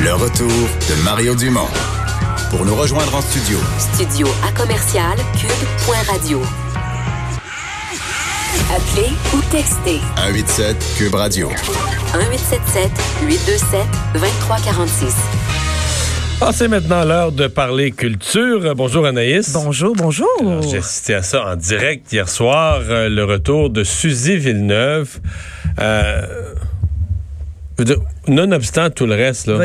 Le 0.00 0.14
retour 0.14 0.48
de 0.48 1.04
Mario 1.04 1.34
Dumont. 1.34 1.68
Pour 2.50 2.64
nous 2.64 2.74
rejoindre 2.74 3.14
en 3.14 3.20
studio, 3.20 3.58
Studio 3.78 4.26
à 4.42 4.52
commercial 4.58 5.18
cube.radio. 5.38 6.40
Appelez 8.74 9.10
ou 9.34 9.42
textez 9.50 10.00
187 10.16 10.76
Cube 10.96 11.14
Radio. 11.14 11.50
1877 11.50 12.90
827 13.26 13.80
2346. 14.14 15.14
Ah, 16.40 16.50
c'est 16.52 16.68
maintenant 16.68 17.04
l'heure 17.04 17.32
de 17.32 17.48
parler 17.48 17.90
culture. 17.90 18.74
Bonjour 18.74 19.04
Anaïs. 19.04 19.52
Bonjour, 19.52 19.94
bonjour. 19.94 20.62
J'ai 20.62 20.78
assisté 20.78 21.14
à 21.14 21.22
ça 21.22 21.46
en 21.46 21.56
direct 21.56 22.10
hier 22.12 22.30
soir, 22.30 22.80
euh, 22.88 23.10
le 23.10 23.24
retour 23.24 23.68
de 23.68 23.84
Suzy 23.84 24.38
Villeneuve. 24.38 25.20
Euh, 25.78 26.51
je 27.86 27.94
veux 27.94 28.00
nonobstant 28.28 28.90
tout 28.90 29.06
le 29.06 29.14
reste, 29.14 29.46
là. 29.46 29.58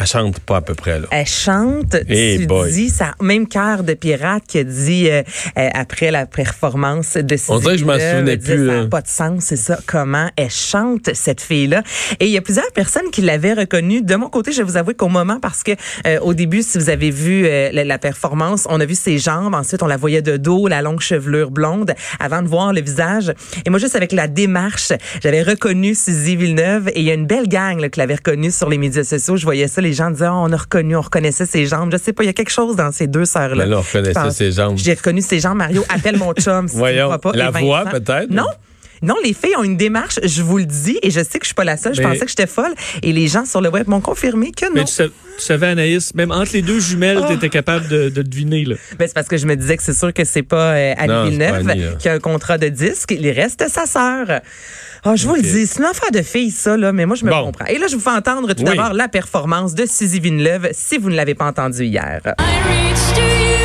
Elle 0.00 0.06
chante 0.06 0.38
pas 0.40 0.56
à 0.56 0.60
peu 0.60 0.74
près. 0.74 1.00
Là. 1.00 1.06
Elle 1.10 1.26
chante, 1.26 1.96
Eh 2.08 2.38
tu 2.40 2.46
boy. 2.46 2.70
dis, 2.72 2.88
ça, 2.88 3.14
même 3.20 3.46
cœur 3.48 3.82
de 3.82 3.94
pirate 3.94 4.42
qui 4.46 4.58
a 4.58 4.64
dit 4.64 5.08
euh, 5.10 5.22
euh, 5.58 5.68
après 5.74 6.10
la 6.10 6.26
performance 6.26 7.16
de 7.16 7.36
Suzy 7.36 7.50
On 7.50 7.58
dirait 7.58 7.74
que 7.74 7.80
je 7.80 7.84
m'en 7.84 7.92
souvenais 7.98 8.36
disait, 8.36 8.54
plus, 8.54 8.66
Ça 8.68 8.74
n'a 8.82 8.86
pas 8.86 9.00
de 9.02 9.08
sens, 9.08 9.44
c'est 9.44 9.56
ça. 9.56 9.78
Comment 9.86 10.28
elle 10.36 10.50
chante, 10.50 11.10
cette 11.14 11.40
fille-là. 11.40 11.82
Et 12.20 12.26
il 12.26 12.30
y 12.30 12.36
a 12.36 12.40
plusieurs 12.42 12.70
personnes 12.72 13.10
qui 13.12 13.22
l'avaient 13.22 13.54
reconnue. 13.54 14.02
De 14.02 14.14
mon 14.16 14.28
côté, 14.28 14.52
je 14.52 14.58
vais 14.58 14.64
vous 14.64 14.76
avouer 14.76 14.94
qu'au 14.94 15.08
moment, 15.08 15.40
parce 15.40 15.62
que 15.62 15.72
euh, 16.06 16.18
au 16.20 16.34
début, 16.34 16.62
si 16.62 16.78
vous 16.78 16.90
avez 16.90 17.10
vu 17.10 17.44
euh, 17.46 17.70
la, 17.72 17.84
la 17.84 17.98
performance, 17.98 18.66
on 18.70 18.80
a 18.80 18.84
vu 18.86 18.94
ses 18.94 19.18
jambes, 19.18 19.54
ensuite 19.54 19.82
on 19.82 19.86
la 19.86 19.96
voyait 19.96 20.22
de 20.22 20.36
dos, 20.36 20.68
la 20.68 20.82
longue 20.82 21.00
chevelure 21.00 21.50
blonde, 21.50 21.94
avant 22.20 22.42
de 22.42 22.48
voir 22.48 22.72
le 22.72 22.80
visage. 22.80 23.32
Et 23.66 23.70
moi, 23.70 23.78
juste 23.78 23.96
avec 23.96 24.12
la 24.12 24.28
démarche, 24.28 24.92
j'avais 25.22 25.42
reconnu 25.42 25.94
Suzy 25.94 26.36
Villeneuve 26.36 26.88
et 26.94 27.00
il 27.00 27.04
y 27.04 27.10
a 27.10 27.14
une 27.14 27.26
belle 27.26 27.48
gang 27.48 27.80
là, 27.80 27.88
qui 27.88 27.98
l'avait 28.00 28.14
reconnue 28.16 28.50
sur 28.50 28.68
les 28.68 28.78
médias 28.78 29.04
sociaux. 29.04 29.36
Je 29.36 29.44
voyais 29.44 29.68
ça, 29.68 29.80
les 29.80 29.87
gens 29.92 30.10
disaient, 30.10 30.28
Oh, 30.28 30.40
on 30.44 30.52
a 30.52 30.56
reconnu, 30.56 30.96
on 30.96 31.00
reconnaissait 31.00 31.46
ses 31.46 31.66
jambes. 31.66 31.90
Je 31.92 31.96
sais 31.98 32.12
pas, 32.12 32.22
il 32.24 32.26
y 32.26 32.30
a 32.30 32.32
quelque 32.34 32.50
chose 32.50 32.76
dans 32.76 32.92
ces 32.92 33.06
deux 33.06 33.24
sœurs-là. 33.24 33.64
Mais 33.64 33.70
là, 33.70 33.78
on 33.78 33.82
reconnaissait 33.82 34.30
ses 34.30 34.52
jambes. 34.52 34.76
J'ai 34.78 34.94
reconnu 34.94 35.22
ses 35.22 35.40
jambes, 35.40 35.58
Mario. 35.58 35.84
Appelle 35.88 36.16
mon 36.18 36.32
chum. 36.34 36.68
si 36.68 36.76
Voyons. 36.76 37.16
pas. 37.18 37.32
La 37.34 37.50
voix, 37.50 37.84
peut-être? 37.84 38.30
Non. 38.30 38.46
Non, 39.00 39.14
les 39.22 39.32
filles 39.32 39.54
ont 39.56 39.62
une 39.62 39.76
démarche, 39.76 40.18
je 40.24 40.42
vous 40.42 40.58
le 40.58 40.64
dis, 40.64 40.98
et 41.04 41.12
je 41.12 41.20
sais 41.20 41.38
que 41.38 41.44
je 41.44 41.50
suis 41.50 41.54
pas 41.54 41.62
la 41.62 41.76
seule. 41.76 41.94
Je 41.94 42.02
Mais- 42.02 42.08
pensais 42.08 42.24
que 42.24 42.28
j'étais 42.30 42.48
folle. 42.48 42.74
Et 43.04 43.12
les 43.12 43.28
gens 43.28 43.44
sur 43.44 43.60
le 43.60 43.68
web 43.68 43.86
m'ont 43.86 44.00
confirmé 44.00 44.50
que 44.50 44.64
Mais 44.74 44.80
non. 44.80 44.86
tu, 44.86 44.92
sa- 44.92 45.04
tu 45.06 45.12
savais, 45.38 45.68
Anaïs, 45.68 46.12
même 46.16 46.32
entre 46.32 46.50
les 46.54 46.62
deux 46.62 46.80
jumelles, 46.80 47.20
tu 47.28 47.34
étais 47.34 47.48
capable 47.48 47.86
de, 47.86 48.08
de 48.08 48.22
deviner. 48.22 48.64
Là. 48.64 48.74
Ben, 48.98 49.06
c'est 49.06 49.14
parce 49.14 49.28
que 49.28 49.36
je 49.36 49.46
me 49.46 49.54
disais 49.54 49.76
que 49.76 49.84
c'est 49.84 49.94
sûr 49.94 50.12
que 50.12 50.24
c'est 50.24 50.42
pas 50.42 50.72
euh, 50.72 50.94
Annie 50.98 51.30
Villeneuve 51.30 51.96
qui 51.98 52.08
a 52.08 52.14
un 52.14 52.18
contrat 52.18 52.58
de 52.58 52.66
disque. 52.70 53.12
Il 53.16 53.30
reste 53.30 53.68
sa 53.68 53.86
sœur. 53.86 54.40
Ah, 55.04 55.16
je 55.16 55.26
vous 55.28 55.34
le 55.36 55.42
dis, 55.42 55.66
c'est 55.66 55.78
une 55.78 55.84
affaire 55.86 56.10
de 56.10 56.22
fille, 56.22 56.50
ça, 56.50 56.76
là, 56.76 56.92
mais 56.92 57.06
moi, 57.06 57.16
je 57.16 57.24
me 57.24 57.30
Bon. 57.30 57.46
comprends. 57.46 57.66
Et 57.66 57.78
là, 57.78 57.86
je 57.88 57.94
vous 57.96 58.02
fais 58.02 58.10
entendre 58.10 58.52
tout 58.52 58.62
Oui. 58.64 58.76
d'abord 58.76 58.92
la 58.94 59.08
performance 59.08 59.74
de 59.74 59.86
Suzy 59.86 60.20
Villeneuve, 60.20 60.68
si 60.72 60.98
vous 60.98 61.10
ne 61.10 61.16
l'avez 61.16 61.34
pas 61.34 61.46
entendu 61.46 61.84
hier. 61.84 62.20
I 62.38 62.42
reach 62.68 63.14
to 63.14 63.20
you. 63.22 63.54
I 63.54 63.57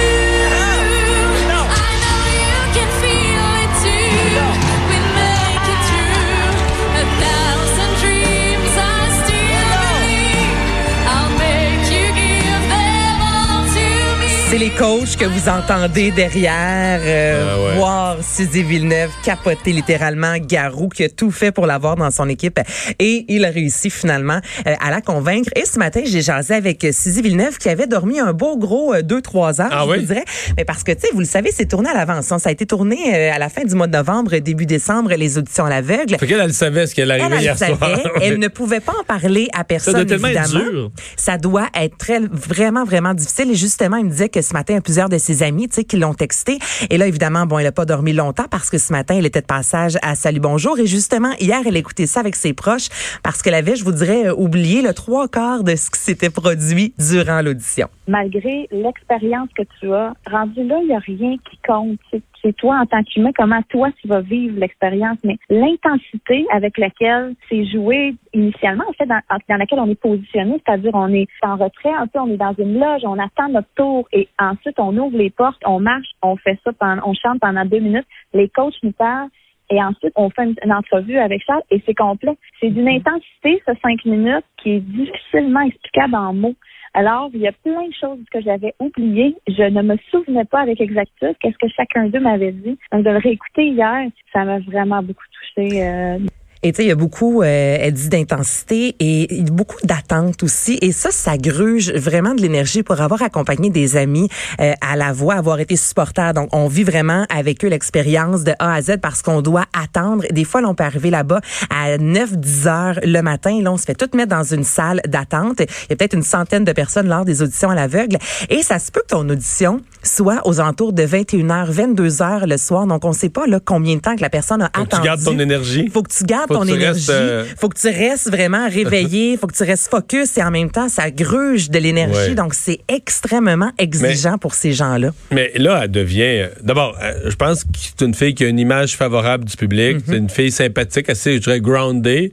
C'est 14.53 14.59
les 14.59 14.69
coachs 14.69 15.15
que 15.17 15.25
vous 15.25 15.49
entendez 15.49 16.11
derrière 16.11 16.99
euh, 17.03 17.43
Ah 17.55 17.59
ouais. 17.59 17.75
voir 17.75 18.17
Suzy 18.23 18.61
Villeneuve 18.61 19.09
capoter 19.23 19.71
littéralement 19.73 20.35
Garou 20.37 20.89
qui 20.89 21.03
a 21.05 21.09
tout 21.09 21.31
fait 21.31 21.51
pour 21.51 21.65
l'avoir 21.65 21.95
dans 21.95 22.11
son 22.11 22.29
équipe 22.29 22.59
et 22.99 23.25
il 23.29 23.45
a 23.45 23.49
réussi 23.49 23.89
finalement 23.89 24.39
euh, 24.67 24.75
à 24.79 24.91
la 24.91 25.01
convaincre. 25.01 25.49
Et 25.55 25.65
ce 25.65 25.79
matin, 25.79 26.01
j'ai 26.05 26.21
jasé 26.21 26.53
avec 26.53 26.83
euh, 26.83 26.91
Suzy 26.91 27.23
Villeneuve 27.23 27.57
qui 27.57 27.67
avait 27.67 27.87
dormi 27.87 28.19
un 28.19 28.31
beau 28.31 28.55
gros 28.55 28.93
2-3 28.95 29.59
heures, 29.59 29.69
Ah 29.71 29.85
je 29.87 29.89
oui? 29.89 29.99
vous 30.01 30.05
dirais. 30.05 30.25
Mais 30.55 30.65
parce 30.65 30.83
que, 30.83 30.91
tu 30.91 30.99
sais, 30.99 31.07
vous 31.13 31.21
le 31.21 31.25
savez, 31.25 31.49
c'est 31.51 31.65
tourné 31.65 31.89
à 31.89 31.95
l'avance. 31.95 32.31
hein. 32.31 32.37
Ça 32.37 32.49
a 32.49 32.51
été 32.51 32.67
tourné 32.67 32.99
euh, 33.11 33.33
à 33.33 33.39
la 33.39 33.49
fin 33.49 33.63
du 33.63 33.73
mois 33.73 33.87
de 33.87 33.97
novembre, 33.97 34.37
début 34.37 34.67
décembre, 34.67 35.15
les 35.15 35.39
auditions 35.39 35.65
à 35.65 35.69
l'aveugle. 35.71 36.15
Fait 36.19 36.27
qu'elle, 36.27 36.39
elle 36.41 36.53
savait 36.53 36.85
ce 36.85 36.93
qu'elle 36.93 37.09
Elle, 37.09 37.21
arrivait 37.21 37.37
elle 37.37 37.41
hier 37.41 37.57
savait, 37.57 37.73
soir. 37.75 37.99
elle 38.21 38.37
ne 38.37 38.47
pouvait 38.49 38.81
pas 38.81 38.93
en 39.01 39.03
parler 39.03 39.47
à 39.57 39.63
personne, 39.63 39.95
doit 39.95 40.05
tellement 40.05 40.27
être 40.27 40.43
évidemment. 40.43 40.69
dur. 40.71 40.91
Ça 41.17 41.39
doit 41.39 41.69
être 41.73 41.97
très, 41.97 42.19
vraiment, 42.31 42.83
vraiment 42.85 43.15
difficile. 43.15 43.49
Et 43.49 43.55
justement, 43.55 43.97
il 43.97 44.05
me 44.05 44.11
disait 44.11 44.29
que 44.29 44.42
ce 44.43 44.53
matin, 44.53 44.77
a 44.77 44.81
plusieurs 44.81 45.09
de 45.09 45.17
ses 45.17 45.41
amis, 45.41 45.67
tu 45.67 45.75
sais, 45.75 45.83
qui 45.83 45.97
l'ont 45.97 46.13
texté. 46.13 46.59
Et 46.89 46.97
là, 46.97 47.07
évidemment, 47.07 47.45
bon, 47.45 47.57
elle 47.57 47.67
a 47.67 47.71
pas 47.71 47.85
dormi 47.85 48.13
longtemps 48.13 48.45
parce 48.51 48.69
que 48.69 48.77
ce 48.77 48.93
matin, 48.93 49.15
elle 49.17 49.25
était 49.25 49.41
de 49.41 49.47
passage 49.47 49.97
à 50.01 50.15
Salut 50.15 50.39
Bonjour. 50.39 50.77
Et 50.79 50.85
justement, 50.85 51.31
hier, 51.39 51.61
elle 51.65 51.77
écoutait 51.77 52.05
ça 52.05 52.19
avec 52.19 52.35
ses 52.35 52.53
proches 52.53 52.89
parce 53.23 53.41
qu'elle 53.41 53.55
avait, 53.55 53.75
je 53.75 53.83
vous 53.83 53.91
dirais, 53.91 54.27
euh, 54.27 54.35
oublié 54.35 54.81
le 54.81 54.93
trois 54.93 55.27
quarts 55.27 55.63
de 55.63 55.75
ce 55.75 55.89
qui 55.89 55.99
s'était 55.99 56.29
produit 56.29 56.93
durant 56.99 57.41
l'audition. 57.41 57.87
malgré 58.07 58.67
l'expérience 58.71 59.49
que 59.57 59.63
tu 59.79 59.91
as, 59.93 60.13
rendu 60.29 60.63
là, 60.67 60.77
il 60.81 60.87
n'y 60.87 60.95
a 60.95 60.99
rien 60.99 61.35
qui 61.49 61.57
compte. 61.65 61.99
C'est 62.41 62.55
toi 62.57 62.79
en 62.81 62.85
tant 62.85 63.03
qu'humain, 63.03 63.31
comment 63.35 63.61
toi 63.69 63.89
tu 64.01 64.07
vas 64.07 64.21
vivre 64.21 64.59
l'expérience, 64.59 65.17
mais 65.23 65.37
l'intensité 65.49 66.45
avec 66.51 66.77
laquelle 66.77 67.35
c'est 67.49 67.65
joué 67.65 68.15
initialement, 68.33 68.85
en 68.87 68.93
fait, 68.93 69.05
dans, 69.05 69.21
dans 69.49 69.57
laquelle 69.57 69.79
on 69.79 69.89
est 69.89 69.99
positionné, 69.99 70.61
c'est-à-dire 70.65 70.91
on 70.93 71.13
est 71.13 71.27
en 71.43 71.55
retrait 71.55 71.93
un 71.93 72.07
peu, 72.07 72.19
on 72.19 72.31
est 72.31 72.37
dans 72.37 72.55
une 72.57 72.79
loge, 72.79 73.01
on 73.03 73.19
attend 73.19 73.49
notre 73.49 73.67
tour 73.75 74.07
et 74.11 74.27
ensuite 74.39 74.79
on 74.79 74.95
ouvre 74.97 75.17
les 75.17 75.29
portes, 75.29 75.61
on 75.65 75.79
marche, 75.79 76.07
on 76.21 76.35
fait 76.37 76.59
ça, 76.63 76.71
pendant, 76.73 77.01
on 77.05 77.13
chante 77.13 77.39
pendant 77.39 77.65
deux 77.65 77.79
minutes, 77.79 78.07
les 78.33 78.49
coachs 78.49 78.81
nous 78.83 78.91
parlent. 78.91 79.29
Et 79.69 79.81
ensuite, 79.81 80.13
on 80.15 80.29
fait 80.29 80.43
une, 80.43 80.55
une 80.63 80.73
entrevue 80.73 81.17
avec 81.17 81.41
Charles 81.45 81.63
et 81.71 81.81
c'est 81.85 81.95
complet. 81.95 82.37
C'est 82.59 82.69
d'une 82.69 82.89
intensité, 82.89 83.63
ce 83.65 83.71
cinq 83.81 84.03
minutes, 84.05 84.45
qui 84.57 84.71
est 84.71 84.79
difficilement 84.81 85.61
explicable 85.61 86.15
en 86.15 86.33
mots. 86.33 86.55
Alors, 86.93 87.31
il 87.33 87.39
y 87.39 87.47
a 87.47 87.53
plein 87.53 87.87
de 87.87 87.93
choses 87.99 88.19
que 88.31 88.41
j'avais 88.41 88.75
oubliées. 88.79 89.35
Je 89.47 89.63
ne 89.63 89.81
me 89.81 89.95
souvenais 90.11 90.45
pas 90.45 90.59
avec 90.59 90.79
exactitude 90.79 91.35
qu'est-ce 91.39 91.57
que 91.57 91.73
chacun 91.75 92.07
d'eux 92.07 92.19
m'avait 92.19 92.51
dit. 92.51 92.77
Donc, 92.91 93.03
de 93.03 93.09
le 93.09 93.17
réécouter 93.17 93.69
hier, 93.69 94.09
ça 94.31 94.43
m'a 94.43 94.59
vraiment 94.59 95.01
beaucoup 95.01 95.23
touchée. 95.31 95.81
euh, 95.81 96.19
Et 96.63 96.71
tu 96.71 96.77
sais, 96.77 96.85
il 96.85 96.87
y 96.87 96.91
a 96.91 96.95
beaucoup, 96.95 97.41
euh, 97.41 97.77
elle 97.79 97.93
dit 97.93 98.07
d'intensité 98.07 98.95
et 98.99 99.27
beaucoup 99.51 99.75
d'attente 99.83 100.43
aussi. 100.43 100.77
Et 100.81 100.93
ça, 100.93 101.11
ça 101.11 101.37
gruge 101.37 101.91
vraiment 101.91 102.33
de 102.33 102.41
l'énergie 102.41 102.83
pour 102.83 103.01
avoir 103.01 103.21
accompagné 103.21 103.69
des 103.69 103.97
amis 103.97 104.29
euh, 104.61 104.71
à 104.79 104.95
la 104.95 105.11
voix, 105.11 105.35
avoir 105.35 105.59
été 105.59 105.75
supporter. 105.75 106.33
Donc, 106.33 106.49
on 106.53 106.67
vit 106.67 106.83
vraiment 106.83 107.25
avec 107.29 107.65
eux 107.65 107.67
l'expérience 107.67 108.45
de 108.45 108.53
A 108.59 108.75
à 108.75 108.81
Z 108.81 108.97
parce 109.01 109.21
qu'on 109.21 109.41
doit 109.41 109.65
attendre. 109.77 110.23
Des 110.31 110.45
fois, 110.45 110.61
là, 110.61 110.69
on 110.69 110.75
peut 110.75 110.85
arriver 110.85 111.09
là-bas 111.09 111.41
à 111.69 111.97
9, 111.97 112.37
10 112.37 112.67
heures 112.67 112.99
le 113.03 113.21
matin. 113.21 113.59
Là, 113.61 113.73
on 113.73 113.77
se 113.77 113.83
fait 113.83 113.95
tout 113.95 114.09
mettre 114.15 114.29
dans 114.29 114.43
une 114.43 114.63
salle 114.63 115.01
d'attente. 115.05 115.57
Il 115.59 115.89
y 115.89 115.93
a 115.93 115.95
peut-être 115.97 116.13
une 116.13 116.23
centaine 116.23 116.63
de 116.63 116.71
personnes 116.71 117.07
lors 117.09 117.25
des 117.25 117.41
auditions 117.41 117.71
à 117.71 117.75
l'aveugle. 117.75 118.17
Et 118.49 118.63
ça 118.63 118.79
se 118.79 118.89
peut 118.89 119.01
que 119.01 119.13
ton 119.13 119.27
audition 119.27 119.81
soit 120.01 120.41
aux 120.45 120.59
alentours 120.61 120.93
de 120.93 121.03
21h, 121.03 121.71
22h 121.71 122.47
le 122.47 122.57
soir. 122.57 122.87
Donc, 122.87 123.03
on 123.03 123.11
sait 123.11 123.29
pas 123.29 123.47
là 123.47 123.59
combien 123.63 123.95
de 123.95 124.01
temps 124.01 124.15
que 124.15 124.21
la 124.21 124.29
personne 124.29 124.61
a 124.61 124.69
Faut 124.73 124.83
que 124.83 124.89
tu 124.89 124.95
attendu. 124.95 125.07
gardes 125.07 125.23
ton 125.23 125.39
énergie. 125.39 125.89
Faut 125.89 126.03
que 126.03 126.11
tu 126.11 126.23
gardes 126.23 126.52
Faut 126.53 126.65
ton 126.65 126.67
énergie. 126.73 126.99
restes, 126.99 127.09
euh, 127.09 127.45
Faut 127.57 127.69
que 127.69 127.79
tu 127.79 127.87
restes 127.87 128.29
vraiment 128.29 128.67
réveillé. 128.69 129.37
faut 129.37 129.47
que 129.47 129.55
tu 129.55 129.63
restes 129.63 129.89
focus 129.89 130.37
et 130.37 130.43
en 130.43 130.51
même 130.51 130.69
temps, 130.71 130.89
ça 130.89 131.11
gruge 131.11 131.69
de 131.69 131.79
l'énergie. 131.79 132.29
Ouais. 132.29 132.35
Donc, 132.35 132.53
c'est 132.53 132.79
extrêmement 132.87 133.71
exigeant 133.77 134.37
pour 134.37 134.53
ces 134.53 134.73
gens-là. 134.73 135.11
Mais 135.31 135.51
là, 135.55 135.81
elle 135.83 135.91
devient. 135.91 136.21
euh, 136.23 136.47
D'abord, 136.61 136.97
euh, 137.01 137.29
je 137.29 137.35
pense 137.35 137.63
que 137.63 137.69
c'est 137.75 138.05
une 138.05 138.13
fille 138.13 138.33
qui 138.35 138.43
a 138.45 138.47
une 138.47 138.59
image 138.59 138.95
favorable 138.95 139.45
du 139.45 139.55
public. 139.57 139.95
Mhm. 139.97 140.03
C'est 140.07 140.17
une 140.17 140.29
fille 140.29 140.51
sympathique, 140.51 141.09
assez, 141.09 141.33
je 141.35 141.37
dirais, 141.39 141.59
grounded, 141.59 142.31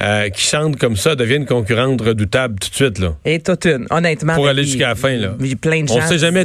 euh, 0.00 0.28
qui 0.28 0.42
chante 0.46 0.76
comme 0.78 0.96
ça, 0.96 1.14
devient 1.16 1.36
une 1.36 1.46
concurrente 1.46 2.00
redoutable 2.00 2.58
tout 2.60 2.70
de 2.70 2.74
suite, 2.74 2.98
là. 3.00 3.14
Et 3.24 3.40
toute 3.40 3.64
une, 3.66 3.86
honnêtement. 3.90 4.34
Pour 4.34 4.46
aller 4.48 4.64
jusqu'à 4.64 4.88
la 4.88 4.94
fin, 4.94 5.16
là. 5.16 5.34
Il 5.40 5.46
y 5.48 5.52
a 5.52 5.56
plein 5.56 5.82
de 5.82 5.88
gens. 5.88 5.96
On 5.98 6.06
sait 6.06 6.18
jamais, 6.18 6.44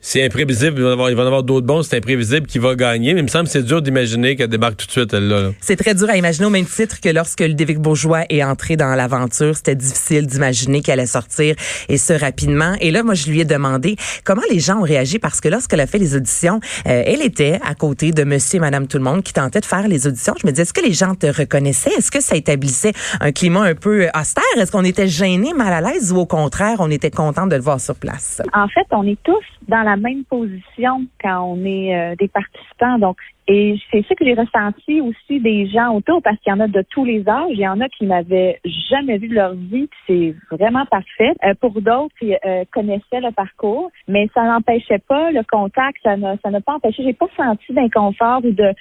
c'est- 0.00 0.24
imprévisible, 0.24 0.76
il 0.78 0.82
va 0.82 0.88
y 0.88 0.90
en 0.90 0.92
avoir, 0.92 1.08
avoir 1.26 1.42
d'autres 1.42 1.66
bons, 1.66 1.82
c'est 1.82 1.96
imprévisible 1.96 2.46
qui 2.46 2.58
va 2.58 2.74
gagner. 2.74 3.14
Mais 3.14 3.20
il 3.20 3.24
me 3.24 3.28
semble 3.28 3.44
que 3.44 3.50
c'est 3.50 3.62
dur 3.62 3.82
d'imaginer 3.82 4.36
qu'elle 4.36 4.48
débarque 4.48 4.76
tout 4.76 4.86
de 4.86 4.90
suite, 4.92 5.12
elle, 5.14 5.28
là. 5.28 5.40
là. 5.42 5.50
C'est 5.60 5.76
très 5.76 5.94
dur 5.94 6.08
à 6.08 6.16
imaginer 6.16 6.46
au 6.46 6.50
même 6.50 6.64
titre 6.66 7.00
que 7.00 7.08
lorsque 7.08 7.40
Ludovic 7.40 7.78
Bourgeois 7.78 8.22
est 8.28 8.42
entré 8.44 8.76
dans 8.76 8.94
l'aventure, 8.94 9.54
c'était 9.56 9.74
difficile 9.74 10.26
d'imaginer 10.26 10.80
qu'elle 10.82 11.00
allait 11.00 11.06
sortir 11.06 11.54
et 11.88 11.98
ce 11.98 12.12
rapidement. 12.12 12.74
Et 12.80 12.90
là, 12.90 13.02
moi, 13.02 13.14
je 13.14 13.28
lui 13.30 13.40
ai 13.40 13.44
demandé 13.44 13.96
comment 14.24 14.42
les 14.50 14.58
gens 14.60 14.78
ont 14.78 14.82
réagi 14.84 15.18
parce 15.18 15.40
que 15.40 15.48
lorsqu'elle 15.48 15.80
a 15.80 15.86
fait 15.86 15.98
les 15.98 16.14
auditions, 16.16 16.60
euh, 16.86 17.02
elle 17.06 17.22
était 17.22 17.58
à 17.66 17.74
côté 17.74 18.12
de 18.12 18.24
Monsieur 18.24 18.56
et 18.56 18.60
Madame 18.60 18.86
Tout 18.86 18.98
le 18.98 19.04
Monde 19.04 19.22
qui 19.22 19.32
tentaient 19.32 19.60
de 19.60 19.66
faire 19.66 19.86
les 19.88 20.06
auditions. 20.06 20.34
Je 20.40 20.46
me 20.46 20.52
disais, 20.52 20.62
est-ce 20.62 20.72
que 20.72 20.84
les 20.84 20.92
gens 20.92 21.14
te 21.14 21.26
reconnaissaient? 21.26 21.92
Est-ce 21.98 22.10
que 22.10 22.20
ça 22.20 22.36
établissait 22.36 22.92
un 23.20 23.32
climat 23.32 23.62
un 23.62 23.74
peu 23.74 24.06
austère? 24.18 24.42
Est-ce 24.56 24.72
qu'on 24.72 24.84
était 24.84 25.08
gêné, 25.08 25.52
mal 25.54 25.72
à 25.72 25.80
l'aise 25.80 26.12
ou 26.12 26.18
au 26.18 26.26
contraire, 26.26 26.76
on 26.80 26.90
était 26.90 27.10
content 27.10 27.46
de 27.46 27.56
le 27.56 27.62
voir 27.62 27.80
sur 27.80 27.94
place? 27.94 28.40
En 28.54 28.68
fait, 28.68 28.86
on 28.90 29.06
est 29.06 29.18
tous 29.24 29.34
dans 29.68 29.82
la 29.82 29.89
même 29.96 30.24
position 30.24 31.06
quand 31.22 31.42
on 31.42 31.64
est 31.64 31.94
euh, 31.94 32.16
des 32.16 32.28
participants. 32.28 32.98
Donc, 32.98 33.16
et 33.52 33.76
c'est 33.90 34.06
ça 34.06 34.14
que 34.14 34.24
j'ai 34.24 34.34
ressenti 34.34 35.00
aussi 35.00 35.40
des 35.40 35.66
gens 35.66 35.96
autour, 35.96 36.22
parce 36.22 36.38
qu'il 36.38 36.52
y 36.52 36.54
en 36.54 36.60
a 36.60 36.68
de 36.68 36.84
tous 36.90 37.04
les 37.04 37.28
âges. 37.28 37.50
Il 37.50 37.58
y 37.58 37.66
en 37.66 37.80
a 37.80 37.88
qui 37.88 38.06
n'avaient 38.06 38.60
jamais 38.88 39.18
vu 39.18 39.26
de 39.26 39.34
leur 39.34 39.54
vie, 39.54 39.88
c'est 40.06 40.36
vraiment 40.52 40.86
parfait. 40.86 41.34
Euh, 41.44 41.54
pour 41.60 41.72
d'autres, 41.80 42.14
qui 42.20 42.32
euh, 42.32 42.64
connaissaient 42.72 43.20
le 43.20 43.32
parcours, 43.32 43.90
mais 44.06 44.28
ça 44.34 44.44
n'empêchait 44.44 45.00
pas 45.00 45.32
le 45.32 45.42
contact, 45.50 45.98
ça 46.04 46.16
n'a 46.16 46.36
ça 46.44 46.50
n'a 46.50 46.60
pas 46.60 46.74
empêché. 46.74 47.02
J'ai 47.02 47.12
pas 47.12 47.26
senti 47.36 47.72
d'inconfort 47.72 48.44
ou 48.44 48.52
de. 48.52 48.72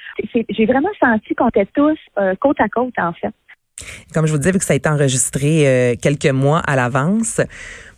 J'ai 0.50 0.66
vraiment 0.66 0.90
senti 1.02 1.34
qu'on 1.34 1.50
était 1.50 1.66
tous 1.74 1.98
euh, 2.20 2.36
côte 2.40 2.62
à 2.62 2.70
côte, 2.70 2.94
en 3.00 3.14
fait. 3.14 3.34
Comme 4.14 4.26
je 4.26 4.32
vous 4.32 4.38
disais, 4.38 4.52
vu 4.52 4.60
que 4.60 4.66
ça 4.66 4.74
a 4.74 4.76
été 4.76 4.90
enregistré 4.90 5.68
euh, 5.68 5.96
quelques 6.02 6.26
mois 6.26 6.60
à 6.60 6.76
l'avance, 6.76 7.42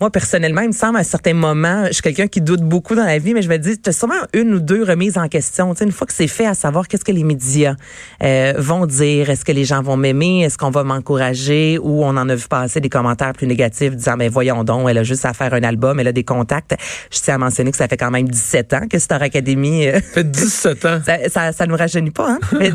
moi, 0.02 0.10
personnellement, 0.10 0.62
il 0.62 0.70
me 0.70 0.74
semble 0.74 0.98
à 0.98 1.04
certains 1.04 1.36
moments, 1.36 1.86
je 1.86 1.94
suis 1.94 2.02
quelqu'un 2.02 2.28
qui 2.28 2.42
doute 2.42 2.62
beaucoup 2.62 2.96
dans 2.96 3.06
la 3.06 3.20
vie, 3.20 3.36
mais 3.36 3.44
je 3.44 3.50
me 3.50 3.58
dis, 3.58 3.80
tu 3.80 3.88
as 3.88 3.94
sûrement 3.94 4.16
une 4.34 4.56
ou 4.56 4.60
deux 4.60 4.84
remises 4.84 5.16
en 5.20 5.28
question. 5.28 5.74
Tu 5.74 5.80
sais, 5.80 5.86
une 5.86 5.92
fois 5.92 6.08
que 6.08 6.14
c'est 6.14 6.28
fait, 6.28 6.48
à 6.48 6.56
savoir 6.56 6.88
qu'est-ce 6.88 7.06
que 7.06 7.12
les 7.12 7.24
médias 7.24 7.76
euh, 8.24 8.54
vont 8.58 8.88
dire, 8.88 9.30
est-ce 9.30 9.46
que 9.46 9.52
les 9.52 9.64
gens 9.64 9.84
vont 9.84 9.98
m'aimer, 9.98 10.44
est-ce 10.44 10.58
qu'on 10.58 10.72
va 10.72 10.84
m'encourager, 10.84 11.78
ou 11.78 12.04
on 12.04 12.18
en 12.18 12.28
a 12.30 12.34
vu 12.36 12.48
passer 12.48 12.82
des 12.82 12.90
commentaires 12.90 13.34
plus 13.34 13.46
négatifs 13.46 13.96
disant, 13.96 14.16
mais 14.18 14.28
voyons 14.28 14.64
donc, 14.64 14.90
elle 14.90 14.98
a 14.98 15.04
juste 15.04 15.24
à 15.26 15.34
faire 15.34 15.54
un 15.54 15.62
album, 15.62 16.00
elle 16.00 16.08
a 16.08 16.12
des 16.14 16.24
contacts. 16.24 16.76
Je 17.12 17.20
tiens 17.20 17.36
à 17.36 17.38
mentionner 17.38 17.70
que 17.70 17.78
ça 17.78 17.88
fait 17.88 17.98
quand 17.98 18.10
même 18.10 18.28
17 18.28 18.74
ans 18.74 18.88
que 18.90 18.98
Star 18.98 19.22
Academy... 19.22 19.88
euh, 19.88 20.00
Ça 20.00 20.02
fait 20.14 20.32
17 20.32 20.86
ans. 20.86 21.00
ça, 21.06 21.30
ça, 21.30 21.52
ça 21.52 21.68
nous 21.68 21.76
rajeunit 21.78 22.10
pas, 22.10 22.32
hein? 22.32 22.40
Ça 22.50 22.58
fait, 22.58 22.72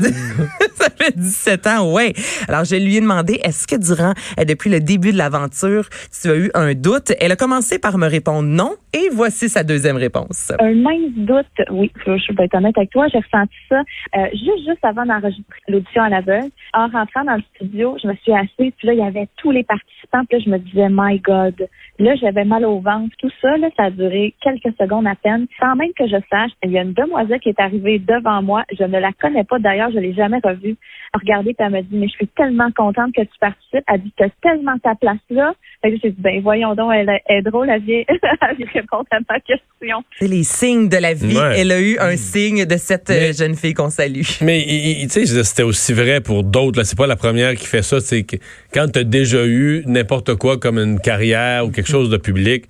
ça 0.79 0.89
fait 0.97 1.17
17 1.17 1.67
ans, 1.67 1.93
ouais. 1.93 2.13
Alors, 2.47 2.65
je 2.65 2.77
lui 2.77 2.96
ai 2.97 3.01
demandé, 3.01 3.41
est-ce 3.45 3.67
que 3.67 3.77
durant, 3.77 4.13
euh, 4.39 4.45
depuis 4.45 4.71
le 4.71 4.81
début 4.81 5.13
de 5.13 5.19
l'aventure, 5.19 5.89
tu 6.11 6.29
as 6.29 6.37
eu 6.37 6.51
un 6.55 6.75
doute? 6.75 7.13
Elle 7.21 7.33
a 7.33 7.37
commencé 7.37 7.79
par 7.79 7.99
me 7.99 8.07
répondre 8.07 8.49
non, 8.49 8.75
et 8.93 9.09
voici 9.13 9.49
sa 9.49 9.63
deuxième 9.63 9.97
réponse. 9.97 10.53
Un 10.59 10.75
mince 10.75 11.13
doute, 11.17 11.47
oui, 11.71 11.91
je, 12.05 12.33
vais 12.35 12.45
être 12.45 12.55
honnête 12.55 12.77
avec 12.77 12.91
toi, 12.91 13.07
j'ai 13.13 13.19
ressenti 13.19 13.55
ça 13.69 13.83
euh, 14.17 14.29
juste 14.33 14.67
juste 14.67 14.85
avant 14.85 15.05
d'enregistrer 15.05 15.61
l'audition 15.69 16.03
à 16.03 16.09
l'aveugle. 16.09 16.51
En 16.75 16.89
rentrant 16.89 17.25
dans 17.25 17.37
le 17.37 17.43
studio, 17.55 17.97
je 18.03 18.09
me 18.09 18.15
suis 18.17 18.33
assise, 18.33 18.73
puis 18.77 18.87
là, 18.87 18.93
il 18.93 18.99
y 18.99 19.03
avait 19.03 19.29
tous 19.37 19.51
les 19.51 19.65
participants, 19.65 20.25
puis 20.29 20.39
là, 20.39 20.45
je 20.45 20.51
me 20.51 20.59
disais, 20.59 20.89
my 20.91 21.19
God. 21.21 21.69
Là, 21.99 22.15
j'avais 22.17 22.45
mal 22.45 22.65
au 22.65 22.81
ventre. 22.81 23.15
Tout 23.19 23.31
ça, 23.41 23.49
ça 23.77 23.85
a 23.85 23.91
duré 23.91 24.35
quelques 24.43 24.75
secondes 24.79 25.07
à 25.07 25.15
peine. 25.15 25.47
Sans 25.59 25.75
même 25.77 25.93
que 25.99 26.07
je 26.07 26.17
sache, 26.31 26.51
il 26.63 26.73
y 26.73 26.79
a 26.79 26.83
une 26.83 26.93
demoiselle 26.93 27.41
qui 27.41 27.49
est 27.49 27.61
arrivée 27.61 27.99
devant 27.99 28.43
moi. 28.43 28.65
Je 28.79 28.85
ne 28.85 28.99
la 28.99 29.13
connais 29.13 29.45
pas, 29.45 29.59
d'ailleurs, 29.59 29.91
je 29.91 29.99
l'ai 29.99 30.13
jamais 30.13 30.41
revue. 30.43 30.77
Regardé, 31.15 31.55
puis 31.55 31.67
elle 31.67 31.73
m'a 31.73 31.83
dit, 31.83 31.97
mais 31.97 32.09
je 32.09 32.13
suis 32.13 32.29
tellement 32.29 32.71
contente 32.73 32.86
que 32.93 33.23
tu 33.23 33.39
participes. 33.41 33.85
Elle 33.93 34.03
dit, 34.03 34.13
t'as 34.17 34.29
tellement 34.43 34.77
ta 34.83 34.95
place 34.95 35.17
là. 35.31 35.53
Fait 35.83 35.93
que 35.93 35.99
j'ai 36.03 36.11
dit, 36.11 36.21
ben, 36.21 36.41
voyons 36.43 36.75
donc, 36.75 36.93
elle 36.95 37.09
est- 37.09 37.23
elle 37.27 37.39
est 37.39 37.43
drôle, 37.43 37.69
elle 37.71 37.83
vient, 37.83 38.03
elle 38.09 38.57
vient 38.57 38.67
répondre 38.75 39.05
à 39.11 39.19
ma 39.29 39.41
question. 39.41 40.03
C'est 40.19 40.27
les 40.29 40.43
signes 40.45 40.89
de 40.89 40.97
la 40.97 41.15
vie. 41.15 41.37
Ouais. 41.37 41.61
Elle 41.61 41.73
a 41.73 41.81
eu 41.81 41.99
un 41.99 42.17
signe 42.17 42.65
de 42.65 42.77
cette 42.77 43.11
euh, 43.11 43.15
Mais- 43.29 43.33
jeune 43.33 43.55
fille 43.55 43.75
qu'on 43.75 43.91
salue. 43.91 44.23
Mais 44.41 44.65
tu 45.03 45.09
sais, 45.09 45.27
c'était 45.45 45.63
aussi 45.63 45.93
vrai 45.93 46.21
pour 46.21 46.45
d'autres. 46.45 46.79
là. 46.79 46.85
C'est 46.85 46.99
pas 46.99 47.07
la 47.07 47.17
première 47.17 47.55
qui 47.55 47.67
fait 47.67 47.83
ça. 47.83 48.01
C'est 48.01 48.23
que 48.25 48.37
quand 48.73 48.89
tu 48.93 48.99
as 49.01 49.05
déjà 49.05 49.45
eu 49.47 49.83
n'importe 49.87 50.35
quoi 50.37 50.59
comme 50.59 50.79
une 50.79 51.01
carrière 51.01 51.67
ou 51.67 51.71
quelque 51.71 51.89
chose 51.89 52.11
de 52.11 52.17
public, 52.17 52.65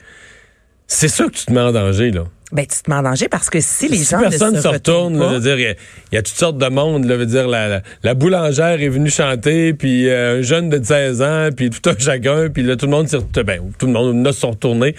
c'est 0.86 1.08
sûr 1.08 1.26
que 1.30 1.36
tu 1.36 1.46
te 1.46 1.52
mets 1.52 1.60
en 1.60 1.72
danger. 1.72 2.10
Là. 2.10 2.24
Ben, 2.52 2.64
tu 2.64 2.81
te 2.81 2.88
mets 2.88 2.96
en 2.96 3.02
danger 3.02 3.28
parce 3.28 3.50
que 3.50 3.58
si 3.60 3.88
les 3.88 3.96
si 3.98 4.04
gens 4.10 4.20
personne 4.20 4.52
ne 4.52 4.56
se 4.56 4.62
se 4.62 4.69
retourne, 4.69 5.14
il 5.14 5.19
y 5.46 5.64
a- 5.64 5.70
il 6.12 6.14
y, 6.14 6.16
a 6.16 6.22
toutes 6.22 6.37
sortes 6.37 6.58
de 6.58 6.69
monde. 6.69 7.04
Là, 7.04 7.14
je 7.14 7.19
veux 7.19 7.26
dire, 7.26 7.48
la, 7.48 7.66
la, 7.69 7.82
la 8.04 8.14
boulangère 8.14 8.81
est 8.81 8.88
venue 8.88 9.10
chanter, 9.10 9.75
puis 9.75 10.08
euh, 10.08 10.38
un 10.38 10.43
jeune 10.43 10.69
de 10.70 10.81
16 10.82 11.22
ans, 11.22 11.48
puis 11.56 11.70
tout 11.70 11.90
un 11.90 11.94
chacun, 11.98 12.48
puis 12.48 12.62
là, 12.62 12.76
tout 12.76 12.87
le 12.87 12.93
monde 12.93 13.08
s'est 13.08 13.19
ben, 13.44 13.60
tout 13.78 13.87
le 13.87 13.93
monde 13.93 14.25
se 14.28 14.32
sont 14.40 14.50
retournés. 14.52 14.94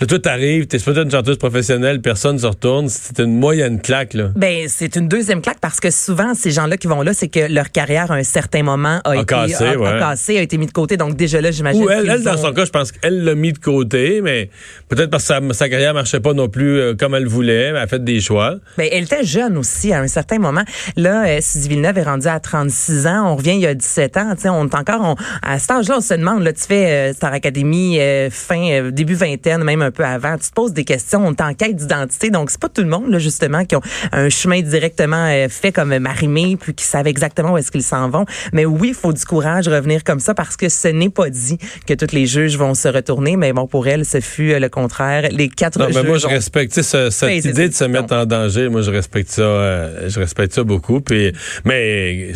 Là, 0.00 0.06
toi, 0.08 0.18
t'arrives, 0.18 0.66
t'es 0.66 0.78
supposé 0.80 1.02
une 1.02 1.10
chanteuse 1.10 1.38
professionnelle, 1.38 2.00
personne 2.00 2.36
se 2.38 2.46
retourne. 2.46 2.88
C'est 2.88 3.20
une 3.20 3.38
moyenne 3.38 3.80
claque, 3.80 4.14
là. 4.14 4.30
Ben, 4.34 4.64
c'est 4.68 4.96
une 4.96 5.06
deuxième 5.06 5.40
claque 5.40 5.60
parce 5.60 5.78
que 5.78 5.90
souvent, 5.90 6.34
ces 6.34 6.50
gens-là 6.50 6.76
qui 6.76 6.88
vont 6.88 7.02
là, 7.02 7.14
c'est 7.14 7.28
que 7.28 7.40
leur 7.52 7.70
carrière, 7.70 8.10
à 8.10 8.16
un 8.16 8.24
certain 8.24 8.64
moment, 8.64 9.00
a, 9.04 9.10
A 9.10 9.14
été 9.16 9.24
cassé, 9.26 9.64
a, 9.64 9.70
a 9.70 9.76
ouais. 9.76 9.98
cassé, 10.00 10.38
a 10.38 10.42
été 10.42 10.58
mis 10.58 10.66
de 10.66 10.72
côté. 10.72 10.96
Donc, 10.96 11.14
déjà 11.16 11.40
là, 11.40 11.52
j'imagine 11.52 11.84
Ou 11.84 11.90
elle, 11.90 12.10
elle, 12.10 12.22
dans 12.24 12.36
son 12.36 12.52
cas, 12.52 12.64
je 12.64 12.70
pense 12.70 12.90
qu'elle 12.90 13.22
l'a 13.24 13.34
mis 13.36 13.52
de 13.52 13.58
côté, 13.58 14.20
mais 14.20 14.50
peut-être 14.88 15.10
parce 15.10 15.28
que 15.28 15.28
sa, 15.28 15.40
sa 15.52 15.68
carrière 15.68 15.94
marchait 15.94 16.18
pas 16.20 16.32
non 16.34 16.48
plus 16.48 16.78
euh, 16.80 16.94
comme 16.94 17.14
elle 17.14 17.26
voulait, 17.28 17.70
mais 17.72 17.78
elle 17.78 17.84
a 17.84 17.86
fait 17.86 18.02
des 18.02 18.20
choix. 18.20 18.56
Ben, 18.76 18.88
elle 18.90 19.04
était 19.04 19.22
jeune 19.24 19.56
aussi 19.56 19.92
à 19.92 20.00
un 20.00 20.08
certain 20.08 20.38
moment. 20.40 20.64
Là, 20.96 21.24
euh, 21.26 21.38
Suzy 21.40 21.68
Villeneuve 21.68 21.98
est 21.98 22.02
rendue 22.02 22.26
à 22.26 22.40
36 22.40 23.06
ans. 23.06 23.32
On 23.32 23.36
revient 23.36 23.54
il 23.54 23.60
y 23.60 23.66
a 23.66 23.74
17 23.74 24.16
ans. 24.16 24.34
Tu 24.34 24.42
sais, 24.42 24.48
on 24.48 24.64
est 24.66 24.74
encore 24.74 25.00
on- 25.02 25.16
à 25.42 25.58
cet 25.60 25.70
âge-là, 25.70 25.96
on 25.98 26.00
se 26.00 26.14
demande. 26.14 26.42
Là, 26.42 26.52
tu 26.52 26.62
fais 26.66 27.10
euh, 27.10 27.12
Star 27.12 27.32
Academy 27.32 28.00
euh, 28.00 28.28
fin 28.30 28.90
début 28.90 29.14
vingtaine, 29.14 29.62
même 29.62 29.82
un 29.84 29.90
peu 29.90 30.04
avant. 30.04 30.36
Tu 30.38 30.48
te 30.48 30.54
poses 30.54 30.72
des 30.72 30.84
questions. 30.84 31.24
On 31.26 31.32
est 31.32 31.40
en 31.40 31.54
quête 31.54 31.76
d'identité. 31.76 32.30
Donc, 32.30 32.50
c'est 32.50 32.60
pas 32.60 32.68
tout 32.68 32.82
le 32.82 32.88
monde 32.88 33.08
là 33.10 33.18
justement 33.18 33.64
qui 33.64 33.76
ont 33.76 33.80
un 34.12 34.28
chemin 34.28 34.60
directement 34.62 35.26
euh, 35.28 35.48
fait 35.48 35.72
comme 35.72 35.96
Marimé, 35.98 36.56
puis 36.60 36.74
qui 36.74 36.84
savent 36.84 37.06
exactement 37.06 37.52
où 37.52 37.58
est-ce 37.58 37.70
qu'ils 37.70 37.82
s'en 37.82 38.08
vont. 38.10 38.24
Mais 38.52 38.64
oui, 38.66 38.88
il 38.88 38.94
faut 38.94 39.12
du 39.12 39.24
courage 39.24 39.68
revenir 39.68 40.02
comme 40.04 40.20
ça 40.20 40.34
parce 40.34 40.56
que 40.56 40.68
ce 40.68 40.88
n'est 40.88 41.08
pas 41.10 41.30
dit 41.30 41.58
que 41.86 41.94
tous 41.94 42.12
les 42.14 42.26
juges 42.26 42.56
vont 42.56 42.74
se 42.74 42.88
retourner. 42.88 43.36
Mais 43.36 43.52
bon, 43.52 43.66
pour 43.66 43.86
elle, 43.88 44.04
ce 44.04 44.20
fut 44.20 44.52
euh, 44.52 44.58
le 44.58 44.68
contraire. 44.68 45.28
Les 45.30 45.48
quatre 45.48 45.78
Non, 45.78 45.86
mais 45.88 45.92
juges 45.94 46.04
moi, 46.06 46.18
je 46.18 46.26
ont- 46.26 46.30
respecte 46.30 46.72
tu 46.74 46.82
sais, 46.82 47.10
ce- 47.10 47.10
cette 47.10 47.44
idée 47.44 47.68
de 47.68 47.74
se 47.74 47.84
mettre 47.84 48.14
en 48.14 48.26
danger. 48.26 48.68
Moi, 48.68 48.82
je 48.82 48.90
respecte 48.90 49.30
ça. 49.30 49.42
euh, 49.42 50.08
je 50.08 50.18
respecte 50.18 50.54
ça 50.54 50.64
beaucoup. 50.64 51.00
Puis, 51.00 51.32
mais 51.64 52.32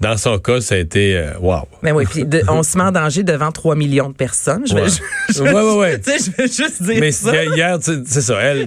dans 0.00 0.16
son 0.16 0.38
cas, 0.38 0.60
ça 0.60 0.74
a 0.76 0.78
été 0.78 1.16
euh, 1.16 1.32
wow. 1.40 1.68
Mais 1.82 1.92
oui, 1.92 2.04
puis 2.08 2.24
de- 2.24 2.42
on 2.48 2.62
se 2.62 2.76
met 2.78 2.84
en 2.84 2.92
danger 2.92 3.22
devant 3.22 3.52
3 3.52 3.74
millions 3.76 4.08
de 4.08 4.14
personnes. 4.14 4.64
Je 4.66 4.74
vais, 4.74 4.82
Ouais. 4.82 4.88
je- 4.88 5.42
Ouais, 5.42 6.00
je 6.06 6.30
vais 6.36 6.46
juste 6.48 6.82
dire 6.82 7.00
Mais 7.00 7.12
ça. 7.12 7.32
hier, 7.32 7.54
hier, 7.54 7.78
tu 7.78 7.92
sais, 7.94 8.00
c'est 8.06 8.22
ça. 8.22 8.38
Elle, 8.40 8.66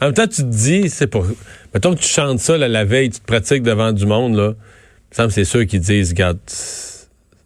en 0.00 0.06
même 0.06 0.14
temps, 0.14 0.26
tu 0.26 0.42
te 0.42 0.48
dis, 0.48 0.88
c'est 0.90 1.06
pour. 1.06 1.26
Mettons 1.74 1.94
que 1.94 2.00
tu 2.00 2.08
chantes 2.08 2.40
ça 2.40 2.56
là, 2.58 2.68
la 2.68 2.84
veille, 2.84 3.10
tu 3.10 3.20
te 3.20 3.26
pratiques 3.26 3.62
devant 3.62 3.92
du 3.92 4.06
monde 4.06 4.34
là. 4.36 4.52
Il 4.54 5.12
me 5.12 5.14
semble 5.16 5.28
que 5.28 5.34
c'est 5.34 5.44
ceux 5.44 5.64
qui 5.64 5.78
disent, 5.78 6.10
regarde, 6.10 6.38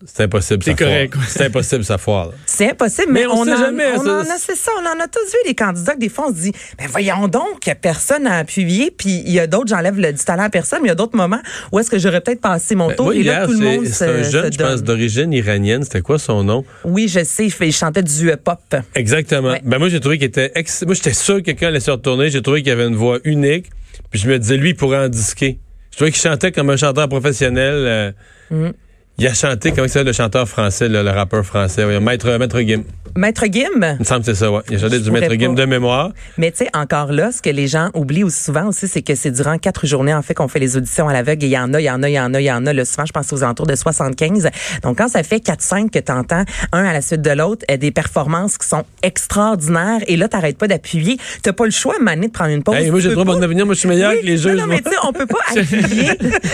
c'est 0.06 0.22
impossible. 0.24 0.62
C'est 0.64 0.74
correct, 0.74 1.14
ouais. 1.16 1.22
C'est 1.28 1.44
impossible, 1.46 1.84
ça 1.84 1.98
foire. 1.98 2.30
C'est 2.46 2.70
impossible, 2.70 3.12
mais, 3.12 3.20
Mais 3.20 3.26
on 3.26 3.40
on, 3.40 3.44
sait 3.44 3.52
en, 3.52 3.56
jamais, 3.58 3.84
on 3.96 4.02
ça- 4.04 4.10
en 4.18 4.20
a, 4.20 4.36
c'est 4.38 4.56
ça, 4.56 4.70
on 4.80 4.86
en 4.86 5.00
a 5.04 5.08
tous 5.08 5.24
vu 5.32 5.38
des 5.46 5.54
candidats 5.54 5.94
que 5.94 5.98
des 5.98 6.08
fois 6.08 6.26
on 6.28 6.34
se 6.34 6.40
dit, 6.40 6.52
ben 6.78 6.86
voyons 6.88 7.28
donc, 7.28 7.60
que 7.60 7.72
personne 7.74 8.24
n'a 8.24 8.38
appuyé, 8.38 8.90
puis 8.90 9.22
il 9.26 9.32
y 9.32 9.40
a 9.40 9.46
d'autres, 9.46 9.68
j'enlève 9.68 9.98
le, 9.98 10.12
du 10.12 10.24
talent 10.24 10.44
à 10.44 10.50
personne, 10.50 10.80
mais 10.82 10.86
il 10.86 10.90
y 10.90 10.92
a 10.92 10.96
d'autres 10.96 11.16
moments 11.16 11.40
où 11.72 11.78
est-ce 11.78 11.90
que 11.90 11.98
j'aurais 11.98 12.20
peut-être 12.20 12.40
passé 12.40 12.74
mon 12.74 12.88
Ben, 12.88 12.94
tour, 12.96 13.04
moi, 13.06 13.14
et 13.14 13.22
là 13.22 13.32
hier, 13.32 13.46
tout 13.46 13.52
le 13.52 13.58
monde 13.58 13.84
c'est 13.86 13.92
se, 13.92 13.98
c'est 13.98 14.08
un 14.10 14.22
jeune, 14.22 14.52
se 14.52 14.58
je 14.58 14.62
pense, 14.64 14.82
d'origine 14.82 15.32
iranienne. 15.32 15.82
C'était 15.82 16.00
quoi 16.02 16.18
son 16.18 16.44
nom? 16.44 16.64
Oui, 16.84 17.08
je 17.08 17.24
sais, 17.24 17.46
il, 17.46 17.54
il 17.66 17.72
chantait 17.72 18.02
du 18.02 18.30
pop. 18.42 18.58
Exactement. 18.94 19.50
Ouais. 19.50 19.60
Ben 19.64 19.78
moi, 19.78 19.88
j'ai 19.88 20.00
trouvé 20.00 20.18
qu'il 20.18 20.26
était. 20.28 20.52
ex- 20.54 20.82
Moi, 20.84 20.94
j'étais 20.94 21.12
sûr 21.14 21.36
que 21.36 21.40
quelqu'un 21.42 21.68
allait 21.68 21.80
se 21.80 21.90
retourner. 21.90 22.30
J'ai 22.30 22.42
trouvé 22.42 22.62
qu'il 22.62 22.72
avait 22.72 22.86
une 22.86 22.96
voix 22.96 23.18
unique. 23.24 23.70
Puis 24.10 24.20
je 24.20 24.28
me 24.28 24.38
disais, 24.38 24.56
lui, 24.56 24.70
il 24.70 24.76
pourrait 24.76 24.98
en 25.04 25.08
disquer. 25.08 25.58
Je 25.90 25.96
trouvais 25.96 26.10
qu'il 26.12 26.20
chantait 26.20 26.52
comme 26.52 26.70
un 26.70 26.76
chanteur 26.76 27.08
professionnel. 27.08 27.74
euh, 27.74 28.12
Mm. 28.50 28.70
Il 29.18 29.26
a 29.26 29.32
chanté, 29.32 29.70
comment 29.70 29.84
il 29.84 29.88
s'appelle 29.88 30.08
le 30.08 30.12
chanteur 30.12 30.46
français, 30.46 30.88
le 30.90 31.00
rappeur 31.08 31.44
français? 31.44 31.84
Oui, 31.84 31.98
Maître, 32.00 32.36
Maître 32.38 32.60
Gim. 32.60 32.82
Maître 33.16 33.44
Gim, 33.50 33.70
Il 33.80 33.96
me 34.00 34.04
semble 34.04 34.20
que 34.20 34.26
c'est 34.26 34.34
ça, 34.34 34.52
ouais. 34.52 34.60
Il 34.68 34.76
a 34.76 34.78
chanté 34.78 34.98
Je 34.98 35.04
du 35.04 35.10
Maître 35.10 35.32
Gim 35.36 35.54
de 35.54 35.64
mémoire. 35.64 36.10
Mais 36.36 36.50
tu 36.50 36.58
sais, 36.58 36.68
encore 36.74 37.12
là, 37.12 37.32
ce 37.32 37.40
que 37.40 37.48
les 37.48 37.66
gens 37.66 37.88
oublient 37.94 38.24
aussi 38.24 38.42
souvent 38.44 38.66
aussi, 38.66 38.86
c'est 38.88 39.00
que 39.00 39.14
c'est 39.14 39.30
durant 39.30 39.56
quatre 39.56 39.86
journées, 39.86 40.12
en 40.12 40.20
fait, 40.20 40.34
qu'on 40.34 40.48
fait 40.48 40.58
les 40.58 40.76
auditions 40.76 41.08
à 41.08 41.14
l'aveugle. 41.14 41.44
Et 41.44 41.46
il 41.46 41.52
y 41.52 41.58
en 41.58 41.72
a, 41.72 41.80
il 41.80 41.84
y 41.84 41.90
en 41.90 42.02
a, 42.02 42.08
il 42.10 42.12
y 42.12 42.20
en 42.20 42.34
a, 42.34 42.40
il 42.42 42.44
y 42.44 42.52
en 42.52 42.66
a. 42.66 42.74
Là, 42.74 42.84
souvent, 42.84 43.06
je 43.06 43.12
pense 43.12 43.32
aux 43.32 43.42
alentours 43.42 43.66
de 43.66 43.74
75. 43.74 44.50
Donc, 44.82 44.98
quand 44.98 45.08
ça 45.08 45.22
fait 45.22 45.38
4-5 45.42 45.88
que 45.88 45.98
tu 45.98 46.12
entends 46.12 46.44
un 46.72 46.84
à 46.84 46.92
la 46.92 47.00
suite 47.00 47.22
de 47.22 47.30
l'autre, 47.30 47.64
euh, 47.70 47.78
des 47.78 47.90
performances 47.92 48.58
qui 48.58 48.68
sont 48.68 48.84
extraordinaires, 49.02 50.00
et 50.08 50.18
là, 50.18 50.28
t'arrêtes 50.28 50.58
pas 50.58 50.68
d'appuyer. 50.68 51.16
T'as 51.42 51.54
pas 51.54 51.64
le 51.64 51.70
choix, 51.70 51.94
donné, 51.98 52.26
de 52.26 52.32
prendre 52.32 52.50
une 52.50 52.62
pause. 52.62 52.74
Hey, 52.76 52.90
moi, 52.90 53.00
j'ai 53.00 53.08
le 53.08 53.14
droit 53.14 53.24
pas- 53.24 53.36
de 53.40 53.46
venir. 53.46 53.64
Moi, 53.64 53.74
je 53.74 53.78
suis 53.80 53.88
meilleur 53.88 54.12
Oui, 54.12 54.20
que 54.20 54.26
les 54.26 54.36
non, 54.36 54.42
juges. 54.42 54.56
Non, 54.60 54.66
mais 54.66 54.82
tu 54.82 54.90
sais, 54.90 54.96
on 55.04 55.12
peut 55.14 55.26
pas 55.26 55.38
appuyer, 55.56 56.10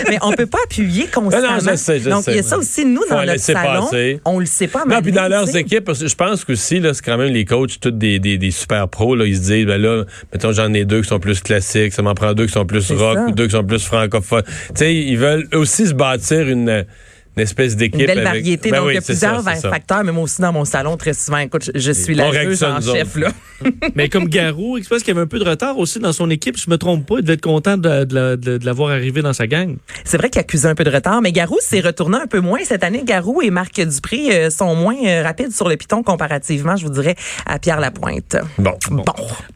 mais 0.09 0.17
on 0.21 0.31
peut 0.31 0.45
pas 0.45 0.59
appuyer 0.63 1.07
constamment. 1.07 1.59
je 1.59 1.75
sais, 1.75 1.99
je 1.99 2.09
Donc, 2.09 2.23
sais. 2.23 2.41
Ça 2.53 2.57
aussi, 2.59 2.85
nous, 2.85 3.01
Faut 3.01 3.09
dans 3.09 3.15
la 3.17 3.21
notre 3.21 3.33
laisser 3.33 3.53
salon, 3.53 3.81
passer. 3.81 4.21
on 4.25 4.39
le 4.39 4.45
sait 4.45 4.67
pas. 4.67 4.85
Non, 4.85 5.01
puis 5.01 5.11
dans 5.11 5.27
leurs 5.27 5.55
équipes, 5.55 5.91
je 5.93 6.15
pense 6.15 6.45
qu'aussi, 6.45 6.79
là, 6.79 6.93
c'est 6.93 7.03
quand 7.03 7.17
même 7.17 7.33
les 7.33 7.45
coachs, 7.45 7.79
tous 7.79 7.91
des, 7.91 8.19
des, 8.19 8.37
des 8.37 8.51
super 8.51 8.87
pros, 8.87 9.15
là, 9.15 9.25
ils 9.25 9.35
se 9.37 9.41
disent, 9.41 9.65
ben 9.65 9.81
là, 9.81 10.03
mettons, 10.31 10.51
j'en 10.51 10.73
ai 10.73 10.85
deux 10.85 11.01
qui 11.01 11.07
sont 11.09 11.19
plus 11.19 11.41
classiques, 11.41 11.93
ça 11.93 12.01
m'en 12.01 12.13
prend 12.13 12.33
deux 12.33 12.45
qui 12.45 12.53
sont 12.53 12.65
plus 12.65 12.91
rock 12.91 13.17
ça. 13.17 13.25
ou 13.27 13.31
deux 13.31 13.45
qui 13.45 13.51
sont 13.51 13.63
plus 13.63 13.83
francophones. 13.85 14.43
Tu 14.43 14.73
sais, 14.75 14.95
ils 14.95 15.17
veulent 15.17 15.47
aussi 15.53 15.87
se 15.87 15.93
bâtir 15.93 16.47
une, 16.47 16.85
une 17.35 17.43
espèce 17.43 17.75
d'équipe. 17.75 17.99
Une 17.99 18.05
belle 18.07 18.19
avec- 18.19 18.23
variété. 18.43 18.71
Ben 18.71 18.77
donc, 18.77 18.87
oui, 18.87 18.93
il 18.93 18.95
y 18.95 18.97
a 18.97 19.01
plusieurs 19.01 19.41
ça. 19.43 19.69
facteurs, 19.69 20.03
mais 20.03 20.11
moi 20.11 20.23
aussi, 20.23 20.41
dans 20.41 20.53
mon 20.53 20.65
salon, 20.65 20.97
très 20.97 21.13
souvent, 21.13 21.37
écoute, 21.37 21.69
je, 21.73 21.79
je 21.79 21.91
suis 21.91 22.13
la 22.15 22.31
juge 22.31 22.61
en 22.63 22.79
chef, 22.81 23.15
là. 23.15 23.29
Mais 23.95 24.09
comme 24.09 24.27
Garou, 24.27 24.77
je 24.83 24.89
pense 24.89 24.99
qu'il 25.03 25.09
y 25.09 25.11
avait 25.11 25.21
un 25.21 25.27
peu 25.27 25.39
de 25.39 25.47
retard 25.49 25.77
aussi 25.77 25.97
dans 25.99 26.11
son 26.11 26.29
équipe. 26.29 26.57
Je 26.57 26.69
me 26.69 26.77
trompe 26.77 27.05
pas. 27.07 27.15
Il 27.19 27.21
devait 27.21 27.35
être 27.35 27.41
content 27.41 27.77
de, 27.77 28.03
de 28.03 28.13
la- 28.15 28.35
de- 28.35 28.57
de 28.57 28.65
l'avoir 28.65 28.91
arrivé 28.91 29.21
dans 29.21 29.31
sa 29.31 29.47
gang. 29.47 29.77
C'est 30.03 30.17
vrai 30.17 30.29
qu'il 30.29 30.41
accusait 30.41 30.67
un 30.67 30.75
peu 30.75 30.83
de 30.83 30.89
retard, 30.89 31.21
mais 31.21 31.31
Garou 31.31 31.57
s'est 31.61 31.79
retourné 31.79 32.17
un 32.17 32.27
peu 32.27 32.41
moins 32.41 32.59
cette 32.65 32.83
année. 32.83 33.03
Garou 33.05 33.41
et 33.41 33.51
Marc 33.51 33.79
Dupré 33.79 34.35
euh, 34.35 34.49
sont 34.49 34.75
moins 34.75 34.97
euh, 35.05 35.23
rapides 35.23 35.53
sur 35.53 35.69
le 35.69 35.77
piton 35.77 36.03
comparativement, 36.03 36.75
je 36.75 36.83
vous 36.85 36.91
dirais, 36.91 37.15
à 37.45 37.57
Pierre 37.57 37.79
Lapointe. 37.79 38.35
Bon. 38.57 38.73
Bon. 38.91 39.03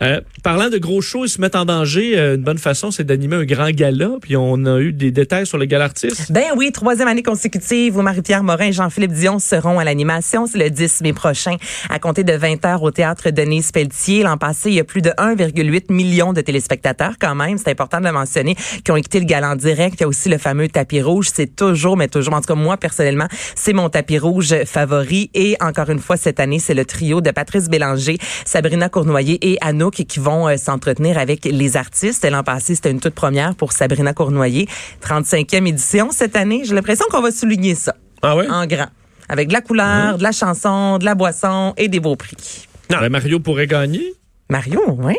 Euh, 0.03 0.21
parlant 0.41 0.69
de 0.69 0.77
gros 0.77 1.01
shows, 1.01 1.25
ils 1.25 1.29
se 1.29 1.41
mettent 1.41 1.55
en 1.57 1.65
danger. 1.65 2.17
euh, 2.17 2.35
une 2.35 2.43
bonne 2.43 2.59
façon, 2.59 2.91
c'est 2.91 3.03
d'animer 3.03 3.35
un 3.35 3.43
grand 3.45 3.71
gala. 3.71 4.11
Puis 4.21 4.37
on 4.37 4.65
a 4.65 4.79
eu 4.79 4.93
des 4.93 5.11
détails 5.11 5.45
sur 5.45 5.57
le 5.57 5.65
gala 5.65 5.83
artiste. 5.85 6.31
Ben 6.31 6.45
oui, 6.55 6.71
troisième 6.71 7.09
année 7.09 7.23
consécutive 7.23 7.66
où 7.69 8.01
Marie-Pierre 8.01 8.43
Morin 8.43 8.67
et 8.67 8.71
Jean-Philippe 8.71 9.11
Dion 9.11 9.39
seront 9.39 9.77
à 9.77 9.83
l'animation. 9.83 10.47
C'est 10.47 10.57
le 10.57 10.69
10 10.69 11.01
mai 11.01 11.11
prochain 11.11 11.57
à 11.89 11.99
compter 11.99 12.23
de 12.23 12.31
20 12.31 12.63
heures 12.65 12.81
au 12.81 12.91
théâtre 12.91 13.29
Denise 13.29 13.73
Pelletier. 13.73 14.23
L'an 14.23 14.37
passé, 14.37 14.69
il 14.69 14.75
y 14.75 14.79
a 14.79 14.85
plus 14.85 15.01
de 15.01 15.09
1,8 15.09 15.91
million 15.91 16.31
de 16.31 16.39
téléspectateurs 16.39 17.15
quand 17.19 17.35
même. 17.35 17.57
C'est 17.57 17.69
important 17.69 17.99
de 17.99 18.05
le 18.05 18.13
mentionner 18.13 18.55
qui 18.85 18.91
ont 18.91 18.95
écouté 18.95 19.19
le 19.19 19.25
gala 19.25 19.51
en 19.51 19.55
direct. 19.55 19.95
Il 19.99 20.01
y 20.01 20.03
a 20.05 20.07
aussi 20.07 20.29
le 20.29 20.37
fameux 20.37 20.69
tapis 20.69 21.01
rouge. 21.01 21.27
C'est 21.33 21.57
toujours, 21.57 21.97
mais 21.97 22.07
toujours, 22.07 22.35
en 22.35 22.41
tout 22.41 22.47
cas 22.47 22.55
moi 22.55 22.77
personnellement, 22.77 23.27
c'est 23.55 23.73
mon 23.73 23.89
tapis 23.89 24.17
rouge 24.17 24.55
favori. 24.63 25.29
Et 25.33 25.57
encore 25.59 25.89
une 25.89 25.99
fois, 25.99 26.15
cette 26.15 26.39
année, 26.39 26.59
c'est 26.59 26.73
le 26.73 26.85
trio 26.85 27.19
de 27.19 27.31
Patrice 27.31 27.67
Bélanger, 27.69 28.17
Sabrina 28.45 28.87
Cournoyer 28.87 29.37
et 29.41 29.57
Anouk 29.59 29.95
qui 29.95 30.19
vont 30.19 30.47
euh, 30.47 30.55
s'entretenir 30.55 31.17
avec 31.17 31.43
les 31.43 31.75
artistes. 31.75 32.25
L'an 32.29 32.43
passé, 32.43 32.75
c'était 32.75 32.91
une 32.91 33.01
toute 33.01 33.15
première 33.15 33.55
pour 33.55 33.73
Sabrina 33.73 34.13
Cournoyer. 34.13 34.69
35e 35.05 35.67
édition 35.67 36.11
cette 36.11 36.37
année. 36.37 36.61
J'ai 36.63 36.73
l'impression 36.73 37.05
qu'on 37.11 37.21
va 37.21 37.31
souligner 37.31 37.56
ça 37.75 37.95
Ah 38.21 38.35
ouais? 38.35 38.47
en 38.49 38.65
grand. 38.65 38.87
Avec 39.29 39.49
de 39.49 39.53
la 39.53 39.61
couleur, 39.61 40.17
de 40.17 40.23
la 40.23 40.31
chanson, 40.31 40.97
de 40.97 41.05
la 41.05 41.15
boisson 41.15 41.73
et 41.77 41.87
des 41.89 41.99
beaux 41.99 42.15
prix. 42.15 42.67
Ben, 42.89 43.09
Mario 43.09 43.39
pourrait 43.39 43.67
gagner. 43.67 44.13
Mario, 44.49 44.81
oui. 44.99 45.15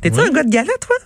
T'es-tu 0.00 0.18
un 0.18 0.30
gars 0.30 0.42
de 0.42 0.50
gala, 0.50 0.72
toi? 0.80 0.96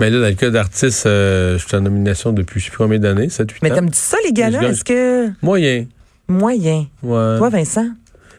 Mais 0.00 0.10
là, 0.10 0.20
dans 0.20 0.28
le 0.28 0.34
cas 0.34 0.50
d'artiste, 0.50 1.06
euh, 1.06 1.58
je 1.58 1.66
suis 1.66 1.76
en 1.76 1.80
nomination 1.80 2.32
depuis 2.32 2.60
je 2.60 2.66
sais 2.66 2.70
plus 2.70 2.78
combien 2.78 3.00
d'années, 3.00 3.28
7 3.28 3.50
8 3.50 3.62
Mais 3.62 3.72
ans. 3.72 3.74
t'aimes-tu 3.74 3.98
ça, 3.98 4.16
les 4.24 4.32
galas? 4.32 4.62
Est-ce 4.62 4.84
que... 4.84 5.28
Moyen. 5.42 5.86
Moyen. 6.28 6.86
Ouais. 7.02 7.38
Toi, 7.38 7.48
Vincent? 7.48 7.88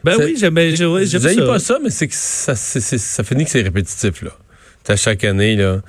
Ben 0.02 0.14
oui, 0.18 0.34
j'aime 0.38 0.56
ça. 1.36 1.46
pas 1.46 1.58
ça, 1.58 1.78
mais 1.82 1.90
c'est 1.90 2.08
que 2.08 2.14
ça, 2.14 2.54
c'est- 2.54 2.80
c'est- 2.80 2.96
ça 2.96 3.22
finit 3.22 3.44
que 3.44 3.50
c'est 3.50 3.60
répétitif, 3.60 4.22
là. 4.22 4.30
T'as 4.82 4.96
chaque 4.96 5.22
année, 5.24 5.56
là. 5.56 5.80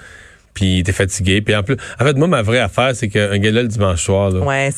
Puis 0.53 0.84
t'es 0.84 0.91
fatigué. 0.91 1.41
Puis 1.41 1.55
en 1.55 1.63
plus, 1.63 1.77
en 2.00 2.05
fait, 2.05 2.17
moi, 2.17 2.27
ma 2.27 2.41
vraie 2.41 2.60
affaire, 2.60 2.96
c'est 2.96 3.08
qu'un 3.08 3.38
gala 3.38 3.62
le 3.62 3.67
dimanche 3.67 4.03
soir, 4.03 4.31
là. 4.31 4.41
Ouais. 4.41 4.70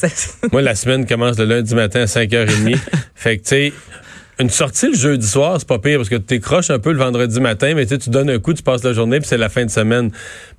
Moi, 0.51 0.61
la 0.61 0.75
semaine 0.75 1.05
commence 1.05 1.37
le 1.37 1.45
lundi 1.45 1.73
matin 1.75 2.01
à 2.01 2.05
5h30. 2.05 2.77
fait 3.15 3.37
que, 3.37 3.43
tu 3.43 3.49
sais, 3.49 3.73
une 4.39 4.49
sortie 4.49 4.87
le 4.87 4.95
jeudi 4.95 5.27
soir, 5.27 5.57
c'est 5.59 5.67
pas 5.67 5.79
pire 5.79 5.97
parce 5.97 6.09
que 6.09 6.15
tu 6.15 6.39
croches 6.39 6.69
un 6.71 6.79
peu 6.79 6.91
le 6.91 6.97
vendredi 6.97 7.39
matin, 7.39 7.73
mais 7.75 7.85
tu 7.85 7.89
sais, 7.89 7.97
tu 7.99 8.09
donnes 8.09 8.29
un 8.29 8.39
coup, 8.39 8.53
tu 8.53 8.63
passes 8.63 8.83
la 8.83 8.93
journée, 8.93 9.19
puis 9.19 9.27
c'est 9.27 9.37
la 9.37 9.49
fin 9.49 9.65
de 9.65 9.69
semaine. 9.69 10.11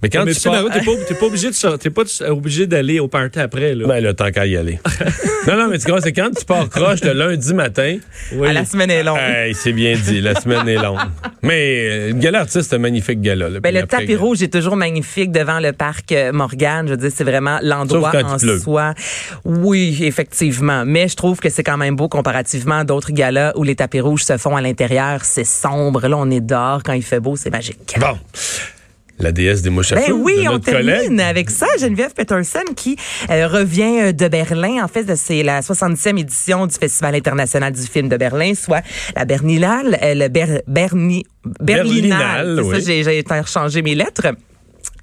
Mais 0.03 0.09
quand 0.09 0.25
mais 0.25 0.33
tu 0.33 0.41
pars... 0.49 0.65
T'es 0.65 0.81
pas, 0.81 0.93
t'es 1.09 1.15
pas 1.15 1.27
obligé 1.27 1.49
de 1.49 1.55
sortir, 1.55 1.79
t'es 1.79 1.91
pas 1.91 2.03
obligé 2.31 2.67
d'aller 2.67 3.01
au 3.01 3.09
party 3.09 3.41
après, 3.41 3.75
là. 3.75 3.87
Ben, 3.87 4.03
le 4.03 4.15
temps 4.15 4.31
qu'à 4.31 4.47
y 4.47 4.57
aller. 4.57 4.79
non, 5.47 5.57
non, 5.57 5.69
mais 5.69 5.79
tu 5.79 5.87
comprends, 5.87 6.01
c'est 6.03 6.13
quand 6.13 6.31
tu 6.31 6.45
pars 6.45 6.69
croche 6.69 7.03
le 7.03 7.13
lundi 7.13 7.53
matin. 7.53 7.99
Oui. 8.33 8.47
Ah, 8.49 8.53
la 8.53 8.65
semaine 8.65 8.91
est 8.91 9.03
longue. 9.03 9.19
Hey, 9.19 9.55
c'est 9.55 9.73
bien 9.73 9.97
dit, 9.97 10.21
la 10.21 10.35
semaine 10.41 10.69
est 10.69 10.81
longue. 10.81 10.99
Mais 11.43 11.81
euh, 11.85 12.09
le 12.09 12.15
gala 12.15 12.41
artiste, 12.41 12.71
c'est 12.71 12.77
un 12.77 12.79
magnifique 12.79 13.21
gala. 13.21 13.49
là. 13.49 13.61
Ben, 13.61 13.75
le 13.75 13.81
après, 13.81 13.99
tapis 14.01 14.15
rouge 14.17 14.43
est 14.43 14.53
toujours 14.53 14.77
magnifique 14.77 15.33
devant 15.33 15.59
le 15.59 15.73
parc 15.73 16.13
euh, 16.13 16.33
Morgane. 16.33 16.87
Je 16.87 16.93
veux 16.93 16.97
dire, 16.97 17.11
c'est 17.15 17.25
vraiment 17.25 17.59
l'endroit 17.63 18.13
en 18.25 18.39
soi. 18.39 18.95
Oui, 19.45 19.99
effectivement. 20.03 20.85
Mais 20.87 21.09
je 21.09 21.17
trouve 21.17 21.41
que 21.41 21.49
c'est 21.49 21.65
quand 21.65 21.77
même 21.77 21.97
beau 21.97 22.09
comparativement 22.09 22.79
à 22.79 22.85
d'autres 22.85 23.13
galas 23.13 23.53
où 23.57 23.64
les 23.65 23.75
tapis 23.77 24.01
rouges 24.01 24.25
se 24.25 24.37
font 24.37 24.57
à 24.57 24.61
l'intérieur. 24.61 25.21
C'est 25.25 25.45
sombre. 25.45 26.07
Là, 26.07 26.17
on 26.17 26.31
est 26.31 26.41
dehors. 26.41 26.83
Quand 26.83 26.93
il 26.93 27.03
fait 27.03 27.21
beau, 27.21 27.37
c'est 27.37 27.51
magique. 27.51 27.97
Bon. 27.99 28.19
La 29.21 29.31
déesse 29.31 29.63
des 29.63 29.71
mouches 29.71 29.93
à 29.93 29.95
Ben 29.95 30.11
oui, 30.13 30.43
de 30.45 30.49
on 30.49 30.59
termine 30.59 30.91
collègue. 31.07 31.21
avec 31.21 31.49
ça. 31.49 31.67
Geneviève 31.79 32.13
Peterson 32.15 32.65
qui 32.75 32.97
euh, 33.31 33.47
revient 33.47 34.01
euh, 34.01 34.13
de 34.13 34.27
Berlin. 34.27 34.83
En 34.83 34.89
fait, 34.89 35.15
c'est 35.15 35.45
la 35.45 35.61
70e 35.61 36.19
édition 36.19 36.67
du 36.67 36.75
Festival 36.75 37.15
international 37.15 37.73
du 37.73 37.83
film 37.83 38.09
de 38.09 38.17
Berlin, 38.17 38.55
soit 38.57 38.83
la 39.15 39.25
Berlinale, 39.25 39.99
euh, 40.03 40.15
le 40.15 40.27
Ber- 40.29 40.63
Berni- 40.67 41.23
Berlinale. 41.61 42.57
Berlinale, 42.57 42.61
oui. 42.65 42.83
j'ai 42.85 43.19
interchangé 43.21 43.83
mes 43.83 43.95
lettres. 43.95 44.27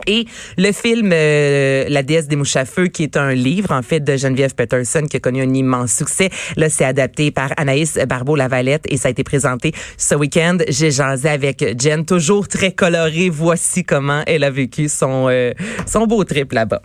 Et 0.07 0.25
le 0.57 0.71
film 0.71 1.11
euh, 1.13 1.85
La 1.89 2.03
déesse 2.03 2.27
des 2.27 2.35
mouches 2.35 2.55
à 2.55 2.65
feu, 2.65 2.87
qui 2.87 3.03
est 3.03 3.17
un 3.17 3.33
livre 3.33 3.71
en 3.71 3.81
fait 3.81 3.99
de 3.99 4.15
Geneviève 4.17 4.55
Peterson 4.55 5.05
qui 5.09 5.17
a 5.17 5.19
connu 5.19 5.41
un 5.41 5.53
immense 5.53 5.93
succès. 5.93 6.29
Là, 6.57 6.69
c'est 6.69 6.85
adapté 6.85 7.31
par 7.31 7.51
Anaïs 7.57 7.97
Barbeau-Lavalette 8.07 8.85
et 8.89 8.97
ça 8.97 9.07
a 9.07 9.11
été 9.11 9.23
présenté 9.23 9.73
ce 9.97 10.15
week-end. 10.15 10.57
J'ai 10.67 10.91
jasé 10.91 11.29
avec 11.29 11.63
Jen, 11.79 12.05
toujours 12.05 12.47
très 12.47 12.71
colorée. 12.71 13.29
Voici 13.29 13.83
comment 13.83 14.23
elle 14.27 14.43
a 14.43 14.49
vécu 14.49 14.89
son 14.89 15.27
euh, 15.29 15.51
son 15.85 16.07
beau 16.07 16.23
trip 16.23 16.51
là-bas. 16.51 16.81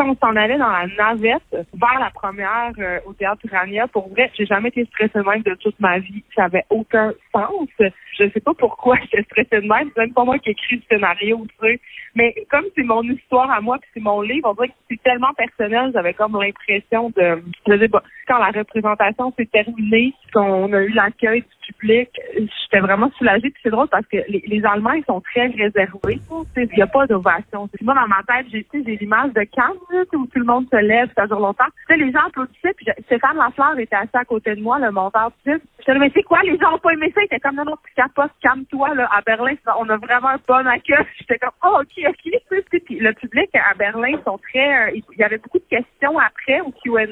Quand 0.00 0.08
on 0.08 0.16
s'en 0.16 0.36
allait 0.36 0.56
dans 0.56 0.70
la 0.70 0.86
navette 0.86 1.42
vers 1.52 2.00
la 2.00 2.10
première 2.10 2.72
euh, 2.78 3.00
au 3.04 3.12
théâtre 3.12 3.42
Urania, 3.44 3.86
pour 3.88 4.08
vrai, 4.08 4.30
j'ai 4.34 4.46
jamais 4.46 4.68
été 4.68 4.86
stressée 4.86 5.18
de 5.18 5.22
même 5.22 5.42
de 5.42 5.54
toute 5.56 5.78
ma 5.78 5.98
vie. 5.98 6.22
Ça 6.34 6.44
avait 6.44 6.64
aucun 6.70 7.12
sens. 7.32 7.68
Je 7.78 8.30
sais 8.30 8.40
pas 8.40 8.54
pourquoi 8.54 8.96
j'étais 9.02 9.22
stressée 9.24 9.62
de 9.62 9.68
même. 9.68 9.90
C'est 9.94 10.00
même 10.00 10.14
pas 10.14 10.24
moi 10.24 10.38
qui 10.38 10.48
ai 10.48 10.52
écrit 10.52 10.76
le 10.76 10.82
scénario, 10.88 11.46
tu 11.48 11.66
sais. 11.66 11.80
Mais 12.14 12.34
comme 12.50 12.64
c'est 12.74 12.82
mon 12.82 13.02
histoire 13.02 13.50
à 13.50 13.60
moi, 13.60 13.78
puis 13.78 13.90
c'est 13.92 14.02
mon 14.02 14.22
livre, 14.22 14.48
on 14.50 14.54
dirait 14.54 14.68
que 14.68 14.74
c'est 14.90 15.02
tellement 15.02 15.34
personnel, 15.34 15.90
j'avais 15.94 16.14
comme 16.14 16.40
l'impression 16.40 17.10
de... 17.10 17.42
Je 17.68 17.78
sais 17.78 17.88
pas, 17.88 18.02
quand 18.26 18.38
la 18.38 18.58
représentation 18.58 19.32
s'est 19.36 19.46
terminée, 19.46 20.14
qu'on 20.30 20.72
a 20.72 20.82
eu 20.82 20.90
l'accueil 20.90 21.42
du 21.42 21.72
public, 21.72 22.08
j'étais 22.34 22.80
vraiment 22.80 23.10
soulagée. 23.18 23.50
Puis 23.50 23.60
c'est 23.62 23.70
drôle 23.70 23.88
parce 23.88 24.06
que 24.06 24.18
les, 24.28 24.42
les 24.46 24.64
Allemands, 24.64 24.92
ils 24.92 25.04
sont 25.04 25.20
très 25.20 25.46
réservés. 25.46 26.20
Il 26.56 26.68
n'y 26.76 26.82
a 26.82 26.86
pas 26.86 27.06
d'ovation. 27.06 27.68
Puis 27.68 27.84
Moi, 27.84 27.94
dans 27.94 28.08
ma 28.08 28.22
tête, 28.26 28.46
j'ai 28.50 28.66
j'ai 28.72 28.96
l'image 28.96 29.32
de 29.32 29.42
Cannes, 29.44 29.76
où 30.12 30.26
tout 30.26 30.38
le 30.38 30.44
monde 30.44 30.66
se 30.70 30.76
lève, 30.76 31.08
ça 31.16 31.26
dure 31.26 31.40
longtemps. 31.40 31.64
Tu 31.88 31.94
sais, 31.94 31.96
les 31.96 32.12
gens 32.12 32.26
applaudissaient, 32.26 32.74
puis 32.76 32.86
Stéphane 33.06 33.36
Lafleur 33.36 33.78
était 33.78 33.96
assis 33.96 34.10
à 34.14 34.24
côté 34.24 34.54
de 34.54 34.62
moi, 34.62 34.78
le 34.78 34.90
monteur 34.90 35.30
du. 35.44 35.60
Je 35.86 35.92
mais 35.92 36.10
c'est 36.14 36.22
quoi, 36.22 36.40
les 36.42 36.56
gens 36.58 36.74
ont 36.74 36.78
pas 36.78 36.92
aimé 36.92 37.10
ça? 37.14 37.20
Il 37.22 37.26
était 37.26 37.40
comme, 37.40 37.56
non, 37.56 37.64
non, 37.64 37.76
tu 37.86 37.94
capotes, 37.94 38.32
calme-toi, 38.42 38.94
là, 38.94 39.08
à 39.12 39.20
Berlin, 39.22 39.54
on 39.78 39.88
a 39.88 39.96
vraiment 39.96 40.28
un 40.28 40.40
bon 40.46 40.66
accueil. 40.66 41.04
J'étais 41.18 41.38
comme, 41.38 41.50
oh, 41.64 41.80
ok, 41.80 42.04
ok. 42.08 42.60
Puis 42.84 42.98
le 42.98 43.12
public 43.12 43.50
à 43.54 43.74
Berlin 43.74 44.12
sont 44.24 44.38
très, 44.38 44.88
euh, 44.88 44.90
il 44.94 45.18
y 45.18 45.22
avait 45.22 45.38
beaucoup 45.38 45.58
de 45.58 45.68
questions 45.68 46.18
après 46.18 46.60
au 46.60 46.72
Q&A. 46.82 47.06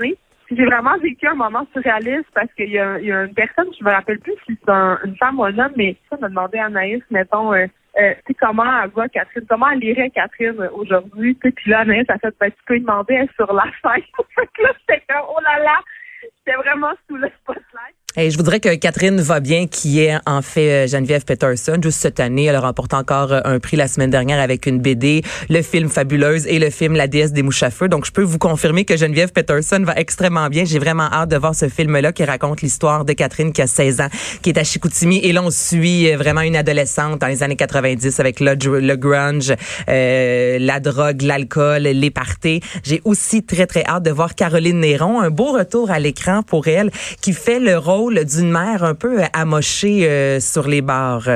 J'ai 0.50 0.64
vraiment 0.64 0.96
vécu 0.98 1.26
un 1.26 1.34
moment 1.34 1.66
surréaliste 1.72 2.28
parce 2.34 2.52
qu'il 2.54 2.70
y, 2.70 2.72
y 2.74 2.78
a 2.80 2.98
une 3.24 3.34
personne, 3.34 3.68
je 3.78 3.84
me 3.84 3.90
rappelle 3.90 4.18
plus 4.20 4.34
si 4.46 4.56
c'est 4.64 4.70
un- 4.70 4.98
une 5.04 5.16
femme 5.16 5.38
ou 5.38 5.44
un 5.44 5.58
homme, 5.58 5.72
mais 5.76 5.96
ça 6.08 6.16
m'a 6.16 6.28
demandé 6.28 6.58
à 6.58 6.66
Anaïs, 6.66 7.02
mettons, 7.10 7.52
euh, 7.52 7.66
euh, 8.00 8.14
comment 8.40 8.82
elle 8.82 8.90
va 8.90 9.08
Catherine, 9.08 9.44
comment 9.48 9.68
elle 9.70 9.84
irait 9.84 10.10
Catherine 10.10 10.58
aujourd'hui, 10.72 11.34
puis 11.34 11.52
là 11.66 11.80
Anaïs 11.80 12.08
a 12.08 12.18
fait, 12.18 12.34
ben, 12.40 12.50
tu 12.50 12.58
peux 12.66 12.78
demander, 12.80 13.28
sur 13.36 13.52
la 13.52 13.64
scène. 13.82 14.02
fait 14.34 14.48
que 14.56 14.62
là, 14.62 14.70
j'étais 14.80 15.02
comme, 15.08 15.26
oh 15.28 15.40
là 15.42 15.58
là, 15.62 15.80
j'étais 16.22 16.56
vraiment 16.56 16.92
sous 17.08 17.16
le 17.16 17.28
spotlight. 17.42 17.97
Et 18.20 18.32
je 18.32 18.37
voudrais 18.37 18.58
que 18.58 18.75
Catherine 18.75 19.20
va 19.20 19.38
bien, 19.38 19.68
qui 19.68 20.00
est 20.00 20.16
en 20.26 20.42
fait 20.42 20.87
euh, 20.87 20.87
Geneviève 20.88 21.25
Peterson, 21.25 21.78
juste 21.80 22.00
cette 22.00 22.18
année, 22.18 22.46
elle 22.46 22.56
a 22.56 22.60
remporté 22.60 22.96
encore 22.96 23.32
euh, 23.32 23.40
un 23.44 23.60
prix 23.60 23.76
la 23.76 23.87
semaine 23.87 24.10
dernière 24.10 24.40
avec 24.40 24.66
une 24.66 24.80
BD, 24.80 25.22
le 25.48 25.62
film 25.62 25.88
Fabuleuse 25.88 26.44
et 26.48 26.58
le 26.58 26.68
film 26.70 26.94
La 26.94 27.06
déesse 27.06 27.32
des 27.32 27.44
mouches 27.44 27.62
à 27.62 27.70
feu. 27.70 27.88
Donc 27.88 28.06
je 28.06 28.10
peux 28.10 28.25
vous 28.25 28.38
confirmer 28.38 28.84
que 28.84 28.96
Geneviève 28.96 29.30
Peterson 29.30 29.84
va 29.87 29.94
extrêmement 29.94 30.48
bien. 30.48 30.64
J'ai 30.64 30.80
vraiment 30.80 31.08
hâte 31.12 31.28
de 31.28 31.37
voir 31.37 31.54
ce 31.54 31.68
film-là 31.68 32.10
qui 32.10 32.25
raconte 32.25 32.60
l'histoire 32.60 33.04
de 33.04 33.12
Catherine 33.12 33.52
qui 33.52 33.62
a 33.62 33.68
16 33.68 34.00
ans, 34.00 34.08
qui 34.42 34.50
est 34.50 34.58
à 34.58 34.64
Chicoutimi. 34.64 35.18
Et 35.18 35.30
là, 35.30 35.40
on 35.44 35.52
suit 35.52 36.10
euh, 36.12 36.16
vraiment 36.16 36.40
une 36.40 36.56
adolescente 36.56 37.20
dans 37.20 37.28
les 37.28 37.44
années 37.44 37.54
90 37.54 38.18
avec 38.18 38.40
le, 38.40 38.56
le 38.56 38.96
grunge, 38.96 39.54
euh, 39.88 40.58
la 40.58 40.80
drogue, 40.80 41.22
l'alcool, 41.22 41.82
les 41.82 42.10
parties. 42.10 42.62
J'ai 42.82 43.00
aussi 43.04 43.44
très, 43.44 43.68
très 43.68 43.84
hâte 43.84 44.02
de 44.02 44.10
voir 44.10 44.34
Caroline 44.34 44.80
Néron. 44.80 45.20
Un 45.20 45.30
beau 45.30 45.52
retour 45.52 45.92
à 45.92 46.00
l'écran 46.00 46.42
pour 46.42 46.66
elle 46.66 46.90
qui 47.20 47.32
fait 47.32 47.60
le 47.60 47.78
rôle 47.78 48.07
d'une 48.10 48.50
mère 48.50 48.84
un 48.84 48.94
peu 48.94 49.20
amochée 49.32 50.08
euh, 50.08 50.40
sur 50.40 50.68
les 50.68 50.82
bars. 50.82 51.28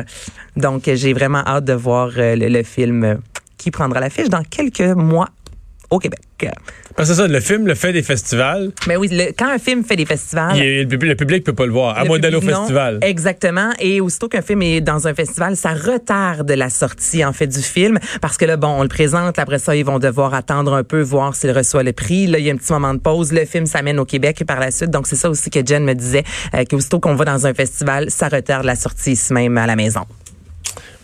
Donc, 0.57 0.83
j'ai 0.93 1.13
vraiment 1.13 1.43
hâte 1.47 1.65
de 1.65 1.73
voir 1.73 2.11
euh, 2.17 2.37
le, 2.37 2.49
le 2.49 2.63
film 2.63 3.05
euh, 3.05 3.15
qui 3.57 3.71
prendra 3.71 4.01
l'affiche 4.01 4.29
dans 4.29 4.43
quelques 4.43 4.81
mois 4.81 5.29
au 5.93 5.99
Québec. 5.99 6.21
Parce 6.97 7.09
que 7.09 7.15
c'est 7.15 7.21
ça, 7.23 7.29
le 7.29 7.41
film 7.41 7.67
le 7.67 7.75
fait 7.75 7.93
des 7.93 8.03
festivals, 8.03 8.73
Mais 8.89 8.97
oui, 8.97 9.09
le- 9.11 9.33
quand 9.39 9.49
un 9.49 9.59
film 9.59 9.85
fait 9.85 9.95
des 9.97 10.05
festivals, 10.07 10.57
il- 10.57 10.81
le, 10.83 10.89
public, 10.89 11.11
le 11.11 11.17
public 11.17 11.45
peut 11.45 11.53
pas 11.53 11.67
le 11.67 11.73
voir, 11.73 11.97
à 11.97 12.03
le 12.03 12.09
moins 12.09 12.19
d'aller 12.19 12.37
au 12.37 12.41
festival. 12.41 12.99
Exactement. 13.03 13.71
Et 13.79 14.01
aussitôt 14.01 14.29
qu'un 14.29 14.43
film 14.43 14.63
est 14.63 14.81
dans 14.81 15.07
un 15.07 15.15
festival, 15.15 15.57
ça 15.57 15.71
retarde 15.75 16.51
la 16.51 16.69
sortie, 16.71 17.25
en 17.25 17.33
fait, 17.33 17.47
du 17.47 17.63
film. 17.63 17.99
Parce 18.21 18.37
que 18.37 18.45
là, 18.45 18.57
bon, 18.57 18.69
on 18.69 18.83
le 18.83 18.89
présente. 18.89 19.39
Après 19.39 19.59
ça, 19.59 19.77
ils 19.77 19.85
vont 19.85 19.99
devoir 19.99 20.35
attendre 20.35 20.73
un 20.75 20.83
peu, 20.83 21.01
voir 21.03 21.37
s'il 21.37 21.53
reçoit 21.53 21.83
le 21.85 21.93
prix. 21.93 22.27
Là, 22.27 22.39
il 22.39 22.45
y 22.47 22.51
a 22.51 22.53
un 22.53 22.57
petit 22.57 22.73
moment 22.73 22.95
de 22.95 23.01
pause. 23.01 23.33
Le 23.33 23.45
film 23.45 23.67
s'amène 23.67 23.99
au 24.01 24.05
Québec 24.05 24.43
par 24.47 24.59
la 24.59 24.71
suite. 24.71 24.91
Donc, 24.91 25.07
c'est 25.07 25.17
ça 25.17 25.31
aussi 25.31 25.51
que 25.51 25.61
Jen 25.65 25.85
me 25.85 25.95
disait, 25.95 26.25
euh, 26.55 26.65
qu'aussitôt 26.69 26.99
qu'on 27.01 27.15
va 27.15 27.25
dans 27.27 27.47
un 27.47 27.55
festival, 27.55 28.11
ça 28.11 28.29
retarde 28.29 28.65
la 28.65 28.75
sortie 28.75 29.13
ici 29.13 29.33
même 29.33 29.57
à 29.59 29.67
la 29.67 29.77
maison. 29.77 30.03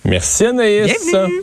Merci 0.05 0.47
Anaïs. 0.47 0.93
Bienvenue. 1.13 1.43